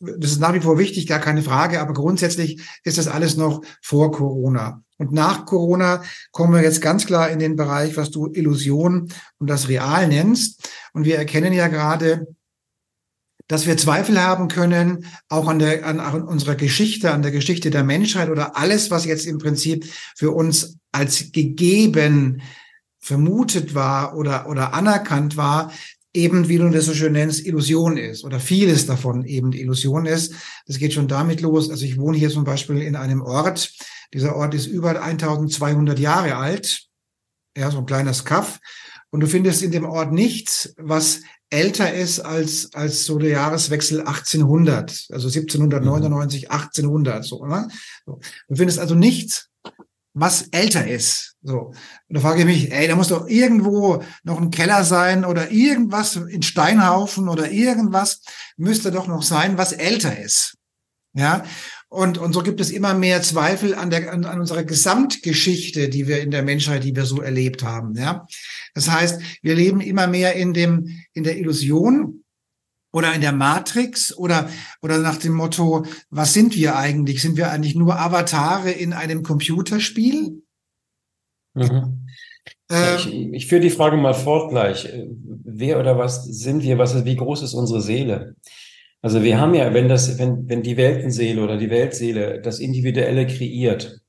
[0.01, 1.81] das ist nach wie vor wichtig, gar keine Frage.
[1.81, 4.83] Aber grundsätzlich ist das alles noch vor Corona.
[4.99, 9.51] Und nach Corona kommen wir jetzt ganz klar in den Bereich, was du Illusion und
[9.51, 10.69] das Real nennst.
[10.93, 12.27] Und wir erkennen ja gerade,
[13.49, 17.71] dass wir Zweifel haben können, auch an, der, an, an unserer Geschichte, an der Geschichte
[17.71, 22.43] der Menschheit oder alles, was jetzt im Prinzip für uns als gegeben
[22.99, 25.73] vermutet war oder, oder anerkannt war,
[26.15, 30.35] eben, wie du das so schön nennst, Illusion ist oder vieles davon eben Illusion ist.
[30.67, 31.71] Das geht schon damit los.
[31.71, 33.73] Also ich wohne hier zum Beispiel in einem Ort.
[34.13, 36.87] Dieser Ort ist über 1200 Jahre alt.
[37.57, 38.61] Ja, so ein kleines Kaff.
[39.11, 41.21] Und du findest in dem Ort nichts, was
[41.51, 47.69] älter ist als, als so der Jahreswechsel 1800, also 1799, 1800, so, ne?
[48.07, 48.21] So.
[48.49, 49.51] Du findest also nichts,
[50.15, 51.32] was älter ist.
[51.43, 51.59] So.
[51.59, 51.77] Und
[52.09, 56.17] da frage ich mich, ey, da muss doch irgendwo noch ein Keller sein oder irgendwas
[56.17, 58.23] in Steinhaufen oder irgendwas
[58.57, 60.57] müsste doch noch sein, was älter ist.
[61.15, 61.45] Ja.
[61.89, 66.07] Und, und so gibt es immer mehr Zweifel an der, an, an unserer Gesamtgeschichte, die
[66.07, 67.95] wir in der Menschheit, die wir so erlebt haben.
[67.97, 68.27] Ja.
[68.75, 72.23] Das heißt, wir leben immer mehr in dem, in der Illusion,
[72.93, 74.51] oder in der Matrix oder,
[74.83, 77.23] oder nach dem Motto, was sind wir eigentlich?
[77.23, 80.42] Sind wir eigentlich nur Avatare in einem Computerspiel?
[81.55, 82.07] Mhm.
[82.71, 84.89] Ähm, ich, ich führe die Frage mal fort gleich.
[85.45, 86.79] Wer oder was sind wir?
[86.79, 88.37] Was, wie groß ist unsere Seele?
[89.03, 93.27] Also wir haben ja, wenn das, wenn, wenn die Weltenseele oder die Weltseele das Individuelle
[93.27, 94.01] kreiert,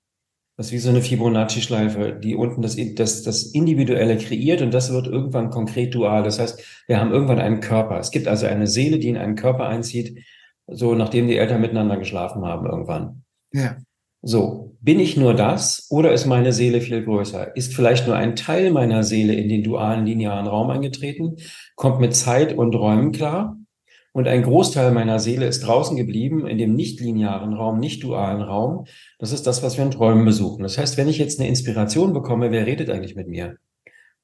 [0.55, 4.93] das ist wie so eine Fibonacci-Schleife, die unten das, das, das Individuelle kreiert und das
[4.93, 6.21] wird irgendwann konkret dual.
[6.21, 7.97] Das heißt, wir haben irgendwann einen Körper.
[7.97, 10.23] Es gibt also eine Seele, die in einen Körper einzieht,
[10.67, 13.23] so nachdem die Eltern miteinander geschlafen haben irgendwann.
[13.51, 13.77] Ja.
[14.21, 17.55] So, bin ich nur das oder ist meine Seele viel größer?
[17.55, 21.37] Ist vielleicht nur ein Teil meiner Seele in den dualen linearen Raum eingetreten,
[21.75, 23.57] kommt mit Zeit und Räumen klar
[24.11, 28.41] und ein Großteil meiner Seele ist draußen geblieben in dem nicht linearen Raum, nicht dualen
[28.41, 28.85] Raum.
[29.19, 30.63] Das ist das, was wir in Träumen besuchen.
[30.63, 33.55] Das heißt, wenn ich jetzt eine Inspiration bekomme, wer redet eigentlich mit mir?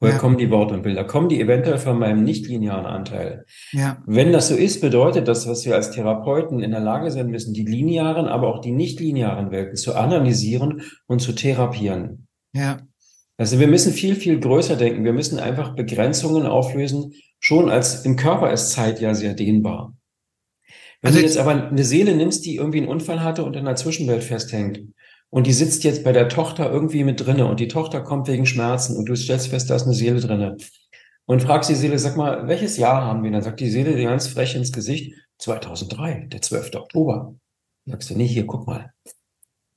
[0.01, 0.19] Woher ja.
[0.19, 1.03] kommen die Worte und Bilder?
[1.03, 3.45] Kommen die eventuell von meinem nicht-linearen Anteil?
[3.73, 4.01] Ja.
[4.05, 7.53] Wenn das so ist, bedeutet das, was wir als Therapeuten in der Lage sein müssen,
[7.53, 12.27] die linearen, aber auch die nicht-linearen Welten zu analysieren und zu therapieren.
[12.53, 12.79] Ja.
[13.35, 15.03] Also wir müssen viel, viel größer denken.
[15.03, 17.13] Wir müssen einfach Begrenzungen auflösen.
[17.39, 19.93] Schon als im Körper ist Zeit ja sehr dehnbar.
[21.01, 23.65] Wenn also du jetzt aber eine Seele nimmst, die irgendwie einen Unfall hatte und in
[23.65, 24.81] der Zwischenwelt festhängt
[25.29, 28.45] und die sitzt jetzt bei der Tochter irgendwie mit drinne und die Tochter kommt wegen
[28.45, 30.57] Schmerzen und du stellst fest, da ist eine Seele drinne
[31.29, 33.29] und fragst die Seele, sag mal, welches Jahr haben wir?
[33.29, 36.73] Dann sagt die Seele dir ganz frech ins Gesicht, 2003, der 12.
[36.73, 37.35] Oktober.
[37.85, 38.91] Sagst du, nee, hier, guck mal.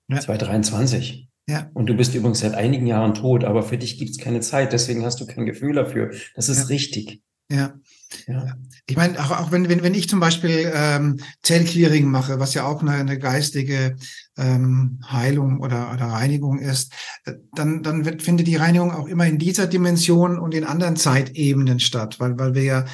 [0.09, 0.19] Ja.
[0.19, 1.29] 2023.
[1.47, 1.71] Ja.
[1.75, 4.73] Und du bist übrigens seit einigen Jahren tot, aber für dich gibt es keine Zeit,
[4.73, 6.15] deswegen hast du kein Gefühl dafür.
[6.35, 6.67] Das ist ja.
[6.69, 7.21] richtig.
[7.51, 7.75] Ja.
[8.27, 8.55] Ja.
[8.87, 12.65] Ich meine, auch, auch wenn, wenn, wenn ich zum Beispiel ähm, Zellclearing mache, was ja
[12.65, 13.97] auch eine, eine geistige
[14.37, 16.93] ähm, Heilung oder, oder Reinigung ist,
[17.25, 20.97] äh, dann, dann wird, findet die Reinigung auch immer in dieser Dimension und in anderen
[20.97, 22.85] Zeitebenen statt, weil, weil wir ja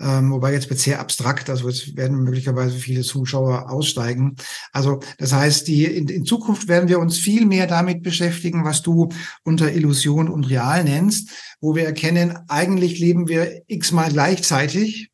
[0.00, 4.36] ähm, wobei jetzt wird sehr abstrakt, also jetzt werden möglicherweise viele Zuschauer aussteigen.
[4.72, 8.82] Also das heißt, die in, in Zukunft werden wir uns viel mehr damit beschäftigen, was
[8.82, 9.10] du
[9.44, 11.30] unter Illusion und Real nennst,
[11.60, 15.10] wo wir erkennen, eigentlich leben wir x-mal gleichzeitig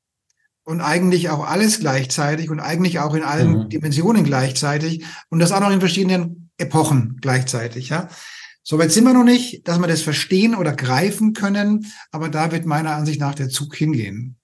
[0.65, 3.69] und eigentlich auch alles gleichzeitig und eigentlich auch in allen mhm.
[3.69, 8.09] Dimensionen gleichzeitig und das auch noch in verschiedenen Epochen gleichzeitig, ja.
[8.63, 12.67] Soweit sind wir noch nicht, dass wir das verstehen oder greifen können, aber da wird
[12.67, 14.37] meiner Ansicht nach der Zug hingehen.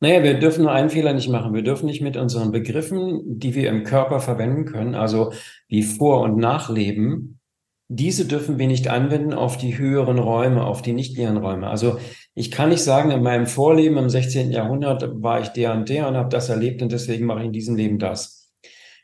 [0.00, 1.54] Naja, wir dürfen nur einen Fehler nicht machen.
[1.54, 5.32] Wir dürfen nicht mit unseren Begriffen, die wir im Körper verwenden können, also
[5.68, 7.40] wie Vor- und Nachleben,
[7.88, 11.68] diese dürfen wir nicht anwenden auf die höheren Räume, auf die nichtlinearen Räume.
[11.68, 11.98] Also
[12.34, 14.50] ich kann nicht sagen, in meinem Vorleben im 16.
[14.50, 17.52] Jahrhundert war ich der und der und habe das erlebt und deswegen mache ich in
[17.52, 18.52] diesem Leben das.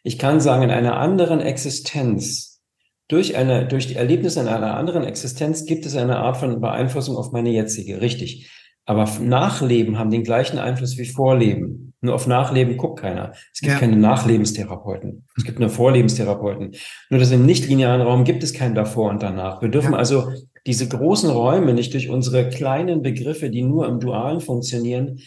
[0.02, 2.62] Ich kann sagen, in einer anderen Existenz,
[3.06, 7.16] durch eine, durch die Erlebnisse in einer anderen Existenz gibt es eine Art von Beeinflussung
[7.16, 8.00] auf meine jetzige.
[8.00, 8.50] Richtig.
[8.86, 11.94] Aber Nachleben haben den gleichen Einfluss wie Vorleben.
[12.00, 13.32] Nur auf Nachleben guckt keiner.
[13.52, 13.78] Es gibt ja.
[13.78, 15.26] keine Nachlebenstherapeuten.
[15.36, 16.72] Es gibt nur Vorlebenstherapeuten.
[17.10, 19.60] Nur dass im nichtlinearen Raum gibt es kein davor und danach.
[19.60, 19.98] Wir dürfen ja.
[19.98, 20.32] also
[20.66, 25.20] diese großen Räume nicht durch unsere kleinen Begriffe, die nur im Dualen funktionieren,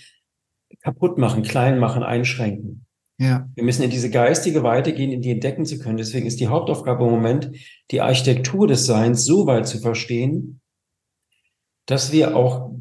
[0.82, 2.86] kaputt machen, klein machen, einschränken.
[3.20, 3.48] Ja.
[3.54, 5.98] Wir müssen in diese geistige Weite gehen, in die entdecken zu können.
[5.98, 7.52] Deswegen ist die Hauptaufgabe im Moment,
[7.92, 10.62] die Architektur des Seins so weit zu verstehen,
[11.86, 12.72] dass wir auch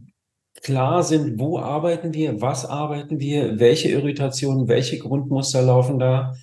[0.62, 6.34] klar sind, wo arbeiten wir, was arbeiten wir, welche Irritationen, welche Grundmuster laufen da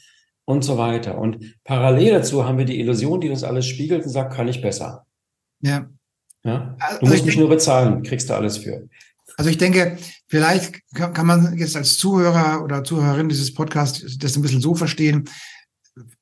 [0.45, 1.17] und so weiter.
[1.17, 4.62] Und parallel dazu haben wir die Illusion, die das alles spiegelt und sagt, kann ich
[4.62, 5.05] besser.
[5.62, 5.88] Ja.
[6.43, 6.75] ja?
[6.79, 8.88] Du also musst nicht nur bezahlen, kriegst du alles für.
[9.38, 14.41] Also ich denke, vielleicht kann man jetzt als Zuhörer oder Zuhörerin dieses Podcasts das ein
[14.41, 15.29] bisschen so verstehen,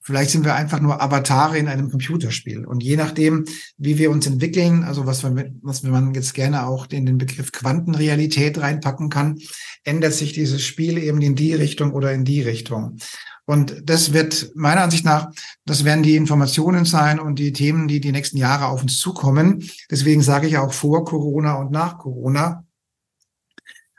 [0.01, 2.65] Vielleicht sind wir einfach nur Avatare in einem Computerspiel.
[2.65, 3.45] Und je nachdem,
[3.77, 7.51] wie wir uns entwickeln, also was, wir, was man jetzt gerne auch in den Begriff
[7.51, 9.39] Quantenrealität reinpacken kann,
[9.83, 12.97] ändert sich dieses Spiel eben in die Richtung oder in die Richtung.
[13.45, 15.31] Und das wird meiner Ansicht nach,
[15.65, 19.63] das werden die Informationen sein und die Themen, die die nächsten Jahre auf uns zukommen.
[19.89, 22.65] Deswegen sage ich auch vor Corona und nach Corona,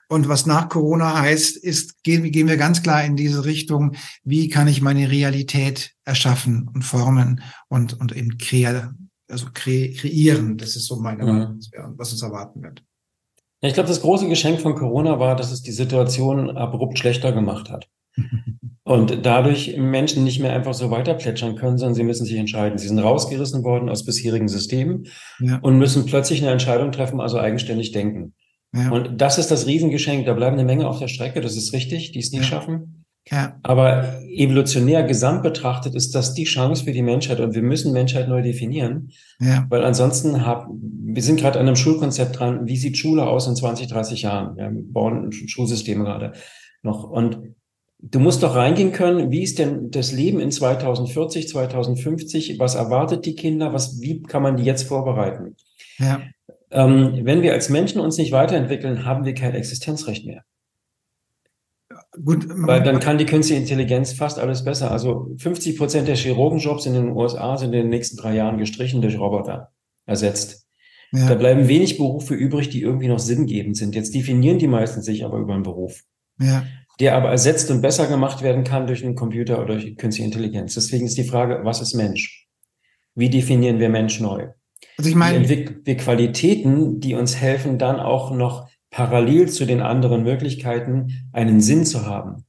[0.09, 3.95] und was nach Corona heißt, ist, gehen, gehen wir ganz klar in diese Richtung,
[4.25, 10.57] wie kann ich meine Realität erschaffen und formen und, und eben kreieren, also kre kreieren.
[10.57, 11.29] Das ist so meine mhm.
[11.29, 11.61] Meinung,
[11.97, 12.83] was uns erwarten wird.
[13.61, 17.33] Ja, ich glaube, das große Geschenk von Corona war, dass es die Situation abrupt schlechter
[17.33, 17.89] gemacht hat.
[18.85, 22.79] Und dadurch Menschen nicht mehr einfach so weiter plätschern können, sondern sie müssen sich entscheiden.
[22.79, 25.09] Sie sind rausgerissen worden aus bisherigen Systemen
[25.41, 25.59] ja.
[25.59, 28.33] und müssen plötzlich eine Entscheidung treffen, also eigenständig denken.
[28.75, 28.91] Ja.
[28.91, 30.27] Und das ist das Riesengeschenk.
[30.27, 32.49] Da bleiben eine Menge auf der Strecke, das ist richtig, die es nicht ja.
[32.49, 33.05] schaffen.
[33.31, 33.59] Ja.
[33.63, 38.29] Aber evolutionär gesamt betrachtet ist das die Chance für die Menschheit und wir müssen Menschheit
[38.29, 39.11] neu definieren.
[39.39, 39.67] Ja.
[39.69, 43.57] Weil ansonsten haben, wir sind gerade an einem Schulkonzept dran, wie sieht Schule aus in
[43.57, 44.57] 20, 30 Jahren?
[44.57, 46.33] Wir bauen Schulsysteme gerade
[46.83, 47.05] noch.
[47.05, 47.55] Und
[48.01, 52.59] du musst doch reingehen können, wie ist denn das Leben in 2040, 2050?
[52.59, 53.73] Was erwartet die Kinder?
[53.75, 55.57] Was, wie kann man die jetzt vorbereiten?
[55.99, 56.23] Ja.
[56.71, 60.45] Ähm, wenn wir als Menschen uns nicht weiterentwickeln, haben wir kein Existenzrecht mehr.
[62.25, 64.91] Gut, Weil dann kann die künstliche Intelligenz fast alles besser.
[64.91, 69.03] Also 50 Prozent der Chirurgenjobs in den USA sind in den nächsten drei Jahren gestrichen
[69.03, 69.73] durch Roboter
[70.05, 70.67] ersetzt.
[71.13, 71.29] Ja.
[71.29, 73.95] Da bleiben wenig Berufe übrig, die irgendwie noch sinngebend sind.
[73.95, 76.03] Jetzt definieren die meisten sich aber über einen Beruf.
[76.41, 76.65] Ja.
[77.01, 80.75] Der aber ersetzt und besser gemacht werden kann durch einen Computer oder durch künstliche Intelligenz.
[80.75, 82.49] Deswegen ist die Frage, was ist Mensch?
[83.15, 84.49] Wie definieren wir Mensch neu?
[84.99, 89.81] Also ich meine, entwickeln wir Qualitäten, die uns helfen, dann auch noch parallel zu den
[89.81, 92.45] anderen Möglichkeiten einen Sinn zu haben.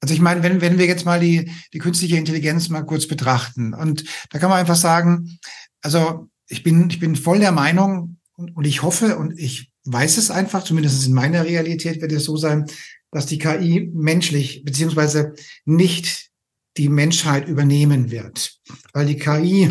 [0.00, 3.74] Also ich meine, wenn, wenn wir jetzt mal die, die künstliche Intelligenz mal kurz betrachten
[3.74, 5.38] und da kann man einfach sagen,
[5.82, 10.16] also ich bin, ich bin voll der Meinung und, und ich hoffe und ich weiß
[10.16, 12.64] es einfach, zumindest in meiner Realität wird es so sein,
[13.10, 15.34] dass die KI menschlich beziehungsweise
[15.66, 16.30] nicht
[16.76, 18.58] die Menschheit übernehmen wird.
[18.92, 19.68] Weil die KI,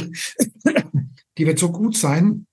[1.40, 2.46] die wird so gut sein,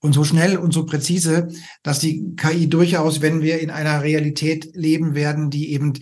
[0.00, 1.48] und so schnell und so präzise,
[1.82, 5.92] dass die KI durchaus, wenn wir in einer Realität leben werden, die eben,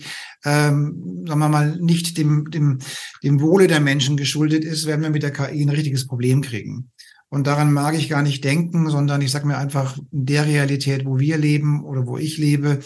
[0.45, 2.79] ähm, sagen wir mal, nicht dem, dem,
[3.23, 6.91] dem Wohle der Menschen geschuldet ist, werden wir mit der KI ein richtiges Problem kriegen.
[7.27, 11.05] Und daran mag ich gar nicht denken, sondern ich sage mir einfach, in der Realität,
[11.05, 12.79] wo wir leben oder wo ich lebe,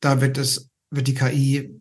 [0.00, 1.80] da wird es, wird die KI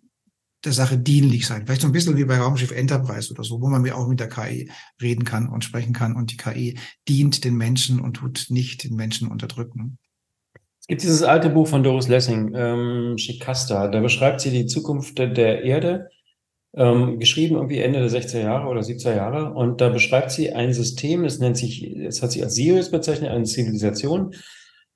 [0.66, 1.66] der Sache dienlich sein.
[1.66, 4.20] Vielleicht so ein bisschen wie bei Raumschiff Enterprise oder so, wo man mir auch mit
[4.20, 4.70] der KI
[5.02, 8.96] reden kann und sprechen kann und die KI dient den Menschen und tut nicht den
[8.96, 9.98] Menschen unterdrücken.
[10.82, 15.18] Es gibt dieses alte Buch von Doris Lessing, ähm, Shikasta, da beschreibt sie die Zukunft
[15.18, 16.10] der Erde,
[16.76, 20.74] ähm, geschrieben irgendwie Ende der 60er Jahre oder 70er Jahre und da beschreibt sie ein
[20.74, 24.36] System, es nennt sich, es hat sich als Sirius bezeichnet, eine Zivilisation,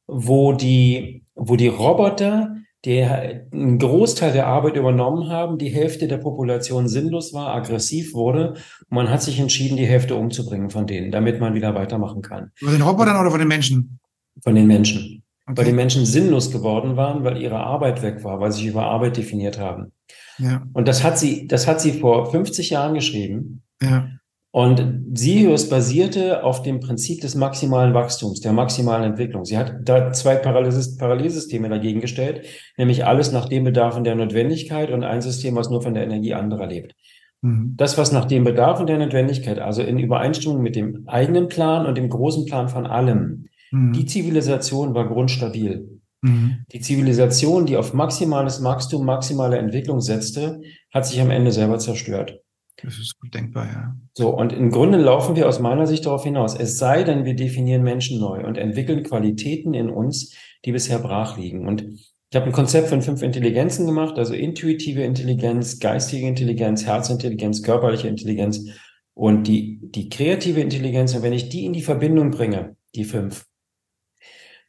[0.07, 6.17] wo die, wo die Roboter die einen Großteil der Arbeit übernommen haben, die Hälfte der
[6.17, 8.55] Population sinnlos war, aggressiv wurde.
[8.89, 12.51] Und man hat sich entschieden, die Hälfte umzubringen von denen, damit man wieder weitermachen kann.
[12.55, 13.99] Von den Robotern oder von den Menschen?
[14.41, 15.23] Von den Menschen.
[15.45, 15.57] Okay.
[15.57, 18.85] Weil die Menschen sinnlos geworden waren, weil ihre Arbeit weg war, weil sie sich über
[18.85, 19.91] Arbeit definiert haben.
[20.37, 20.63] Ja.
[20.73, 23.63] Und das hat sie, das hat sie vor 50 Jahren geschrieben.
[23.81, 24.09] Ja.
[24.55, 29.45] Und Sirius basierte auf dem Prinzip des maximalen Wachstums, der maximalen Entwicklung.
[29.45, 32.45] Sie hat da zwei Parallelsysteme dagegen gestellt,
[32.77, 36.03] nämlich alles nach dem Bedarf und der Notwendigkeit und ein System, was nur von der
[36.03, 36.93] Energie anderer lebt.
[37.41, 37.73] Mhm.
[37.77, 41.87] Das, was nach dem Bedarf und der Notwendigkeit, also in Übereinstimmung mit dem eigenen Plan
[41.87, 43.93] und dem großen Plan von allem, mhm.
[43.93, 45.99] die Zivilisation war grundstabil.
[46.21, 46.57] Mhm.
[46.71, 50.61] Die Zivilisation, die auf maximales Wachstum, maximale Entwicklung setzte,
[50.93, 52.42] hat sich am Ende selber zerstört.
[52.83, 53.95] Das ist gut denkbar, ja.
[54.13, 56.53] So, und im Grunde laufen wir aus meiner Sicht darauf hinaus.
[56.53, 61.37] Es sei denn, wir definieren Menschen neu und entwickeln Qualitäten in uns, die bisher brach
[61.37, 61.65] liegen.
[61.65, 61.85] Und
[62.29, 68.07] ich habe ein Konzept von fünf Intelligenzen gemacht, also intuitive Intelligenz, geistige Intelligenz, Herzintelligenz, körperliche
[68.07, 68.69] Intelligenz
[69.13, 71.15] und die, die kreative Intelligenz.
[71.15, 73.45] Und wenn ich die in die Verbindung bringe, die fünf,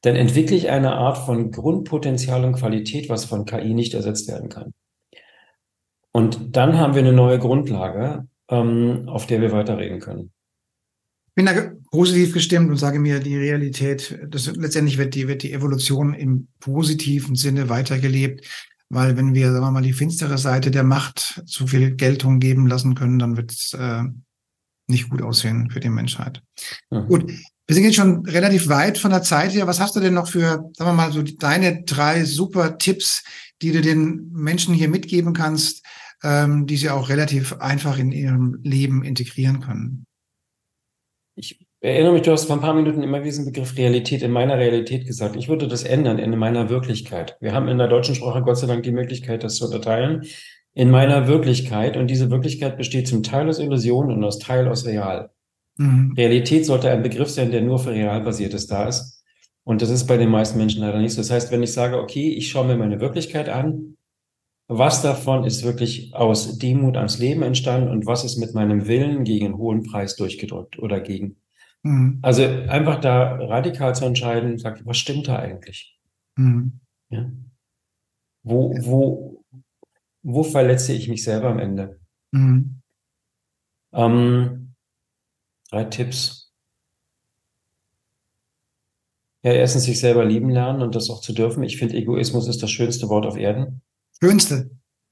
[0.02, 4.50] dann entwickle ich eine Art von Grundpotenzial und Qualität, was von KI nicht ersetzt werden
[4.50, 4.74] kann.
[6.16, 10.30] Und dann haben wir eine neue Grundlage, ähm, auf der wir weiterreden können.
[11.26, 15.42] Ich bin da positiv gestimmt und sage mir, die Realität, das letztendlich wird die, wird
[15.42, 18.46] die Evolution im positiven Sinne weitergelebt.
[18.90, 22.68] Weil wenn wir, sagen wir mal, die finstere Seite der Macht zu viel Geltung geben
[22.68, 24.04] lassen können, dann wird es äh,
[24.86, 26.42] nicht gut aussehen für die Menschheit.
[26.90, 27.08] Mhm.
[27.08, 27.32] Gut,
[27.66, 29.66] wir sind jetzt schon relativ weit von der Zeit her.
[29.66, 33.24] Was hast du denn noch für, sagen wir mal, so deine drei super Tipps,
[33.62, 35.84] die du den Menschen hier mitgeben kannst,
[36.22, 40.06] ähm, die sie auch relativ einfach in ihrem Leben integrieren können.
[41.36, 44.56] Ich erinnere mich, du hast vor ein paar Minuten immer diesen Begriff Realität in meiner
[44.56, 45.36] Realität gesagt.
[45.36, 47.36] Ich würde das ändern in meiner Wirklichkeit.
[47.40, 50.22] Wir haben in der deutschen Sprache Gott sei Dank die Möglichkeit, das zu unterteilen.
[50.72, 51.96] In meiner Wirklichkeit.
[51.96, 55.30] Und diese Wirklichkeit besteht zum Teil aus Illusion und aus Teil aus Real.
[55.76, 56.14] Mhm.
[56.16, 59.24] Realität sollte ein Begriff sein, der nur für real basiertes da ist.
[59.64, 61.20] Und das ist bei den meisten Menschen leider nicht so.
[61.20, 63.96] Das heißt, wenn ich sage, okay, ich schaue mir meine Wirklichkeit an,
[64.66, 69.24] was davon ist wirklich aus Demut ans Leben entstanden und was ist mit meinem Willen
[69.24, 71.36] gegen einen hohen Preis durchgedrückt oder gegen.
[71.82, 72.18] Mhm.
[72.22, 75.98] Also einfach da radikal zu entscheiden, sagt, was stimmt da eigentlich?
[76.36, 76.80] Mhm.
[77.10, 77.30] Ja?
[78.42, 79.44] Wo, wo,
[80.22, 82.00] wo verletze ich mich selber am Ende?
[82.32, 82.80] Mhm.
[83.92, 84.74] Ähm,
[85.70, 86.52] drei Tipps.
[89.42, 91.62] Ja, erstens sich selber lieben lernen und das auch zu dürfen.
[91.62, 93.82] Ich finde, Egoismus ist das schönste Wort auf Erden.
[94.24, 94.70] Schönste.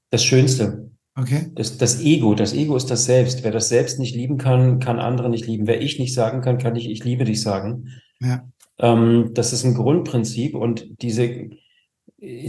[0.09, 0.91] Das Schönste.
[1.15, 1.51] Okay.
[1.55, 2.33] Das, das Ego.
[2.33, 3.43] Das Ego ist das Selbst.
[3.43, 5.67] Wer das Selbst nicht lieben kann, kann andere nicht lieben.
[5.67, 7.89] Wer ich nicht sagen kann, kann ich ich liebe dich sagen.
[8.19, 8.49] Ja.
[8.79, 11.49] Ähm, das ist ein Grundprinzip und diese,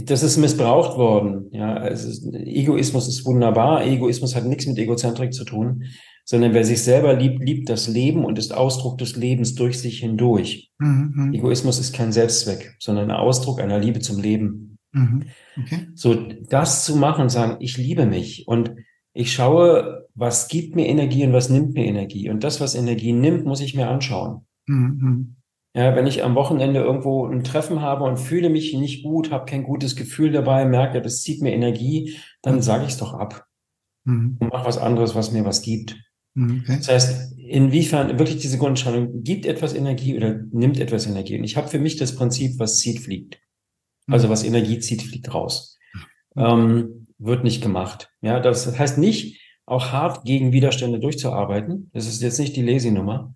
[0.05, 1.49] das ist missbraucht worden.
[1.51, 3.85] Ja, ist, Egoismus ist wunderbar.
[3.85, 5.83] Egoismus hat nichts mit Egozentrik zu tun,
[6.23, 9.99] sondern wer sich selber liebt, liebt das Leben und ist Ausdruck des Lebens durch sich
[9.99, 10.71] hindurch.
[10.79, 11.13] Mhm.
[11.15, 11.33] mhm.
[11.35, 14.74] Egoismus ist kein Selbstzweck, sondern ein Ausdruck einer Liebe zum Leben.
[14.95, 15.23] Mhm.
[15.61, 15.87] Okay.
[15.93, 16.15] So,
[16.49, 18.75] das zu machen, sagen, ich liebe mich und
[19.13, 22.29] ich schaue, was gibt mir Energie und was nimmt mir Energie.
[22.29, 24.45] Und das, was Energie nimmt, muss ich mir anschauen.
[24.67, 25.35] Mhm.
[25.73, 29.45] Ja, wenn ich am Wochenende irgendwo ein Treffen habe und fühle mich nicht gut, habe
[29.45, 32.61] kein gutes Gefühl dabei, merke, das zieht mir Energie, dann mhm.
[32.61, 33.45] sage ich es doch ab
[34.05, 34.37] mhm.
[34.39, 35.97] und mache was anderes, was mir was gibt.
[36.33, 36.77] Mhm, okay.
[36.77, 41.37] Das heißt, inwiefern wirklich diese Grundentscheidung, gibt etwas Energie oder nimmt etwas Energie?
[41.37, 43.39] Und ich habe für mich das Prinzip, was zieht, fliegt.
[44.07, 44.31] Also mhm.
[44.31, 45.77] was Energie zieht, fliegt raus.
[46.35, 46.43] Mhm.
[46.43, 48.11] Ähm, wird nicht gemacht.
[48.21, 51.89] Ja, das heißt nicht, auch hart gegen Widerstände durchzuarbeiten.
[51.93, 53.33] Das ist jetzt nicht die Lazy-Nummer.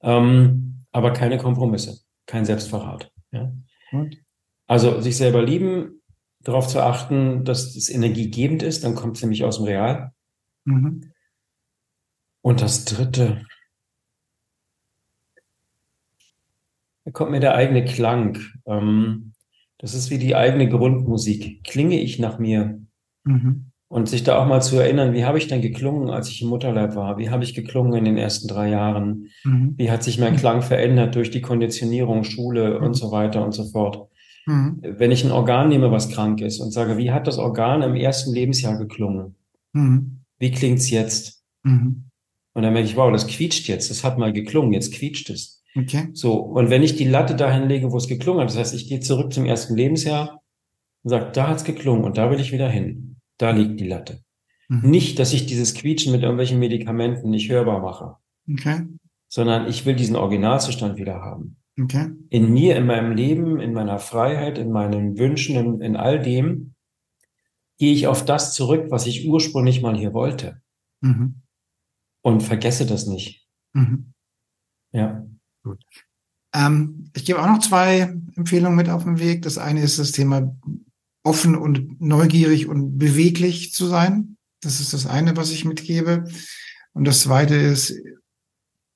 [0.00, 3.12] Ähm, aber keine Kompromisse, kein Selbstverrat.
[3.30, 3.52] Ja?
[4.66, 6.02] Also sich selber lieben,
[6.40, 10.12] darauf zu achten, dass es energiegebend ist, dann kommt es nämlich aus dem Real.
[10.64, 11.12] Mhm.
[12.42, 13.46] Und das dritte,
[17.04, 18.38] da kommt mir der eigene Klang.
[18.66, 19.31] Ähm,
[19.82, 21.64] das ist wie die eigene Grundmusik.
[21.64, 22.80] Klinge ich nach mir?
[23.24, 23.66] Mhm.
[23.88, 26.48] Und sich da auch mal zu erinnern, wie habe ich denn geklungen, als ich im
[26.48, 27.18] Mutterleib war?
[27.18, 29.28] Wie habe ich geklungen in den ersten drei Jahren?
[29.44, 29.74] Mhm.
[29.76, 32.86] Wie hat sich mein Klang verändert durch die Konditionierung, Schule mhm.
[32.86, 34.08] und so weiter und so fort?
[34.46, 34.78] Mhm.
[34.80, 37.96] Wenn ich ein Organ nehme, was krank ist und sage, wie hat das Organ im
[37.96, 39.34] ersten Lebensjahr geklungen?
[39.72, 40.20] Mhm.
[40.38, 41.42] Wie klingt's jetzt?
[41.64, 42.04] Mhm.
[42.54, 43.90] Und dann merke ich, wow, das quietscht jetzt.
[43.90, 45.61] Das hat mal geklungen, jetzt quietscht es.
[45.74, 46.08] Okay.
[46.12, 46.34] So.
[46.34, 49.00] Und wenn ich die Latte dahin lege, wo es geklungen hat, das heißt, ich gehe
[49.00, 50.42] zurück zum ersten Lebensjahr
[51.02, 53.16] und sage, da hat's geklungen und da will ich wieder hin.
[53.38, 54.22] Da liegt die Latte.
[54.68, 54.90] Mhm.
[54.90, 58.16] Nicht, dass ich dieses Quietschen mit irgendwelchen Medikamenten nicht hörbar mache.
[58.50, 58.86] Okay.
[59.28, 61.56] Sondern ich will diesen Originalzustand wieder haben.
[61.80, 62.10] Okay.
[62.28, 66.74] In mir, in meinem Leben, in meiner Freiheit, in meinen Wünschen, in, in all dem,
[67.78, 70.60] gehe ich auf das zurück, was ich ursprünglich mal hier wollte.
[71.00, 71.42] Mhm.
[72.20, 73.46] Und vergesse das nicht.
[73.72, 74.12] Mhm.
[74.92, 75.26] Ja.
[75.62, 75.84] Gut.
[76.54, 79.42] Ähm, ich gebe auch noch zwei Empfehlungen mit auf den Weg.
[79.42, 80.54] Das eine ist das Thema
[81.22, 84.36] offen und neugierig und beweglich zu sein.
[84.60, 86.24] Das ist das eine, was ich mitgebe.
[86.92, 87.94] Und das zweite ist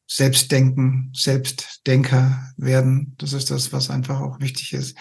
[0.09, 3.15] Selbstdenken, Selbstdenker werden.
[3.19, 4.97] Das ist das, was einfach auch wichtig ist,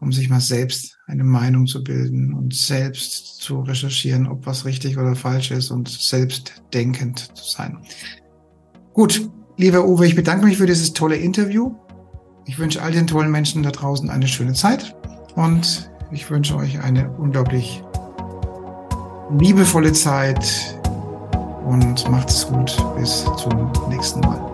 [0.00, 4.96] um sich mal selbst eine Meinung zu bilden und selbst zu recherchieren, ob was richtig
[4.98, 7.84] oder falsch ist und selbstdenkend zu sein.
[8.92, 11.74] Gut, lieber Uwe, ich bedanke mich für dieses tolle Interview.
[12.46, 14.94] Ich wünsche all den tollen Menschen da draußen eine schöne Zeit
[15.34, 17.82] und ich wünsche euch eine unglaublich
[19.38, 20.78] liebevolle Zeit
[21.66, 22.76] und macht es gut.
[22.96, 24.53] Bis zum nächsten Mal.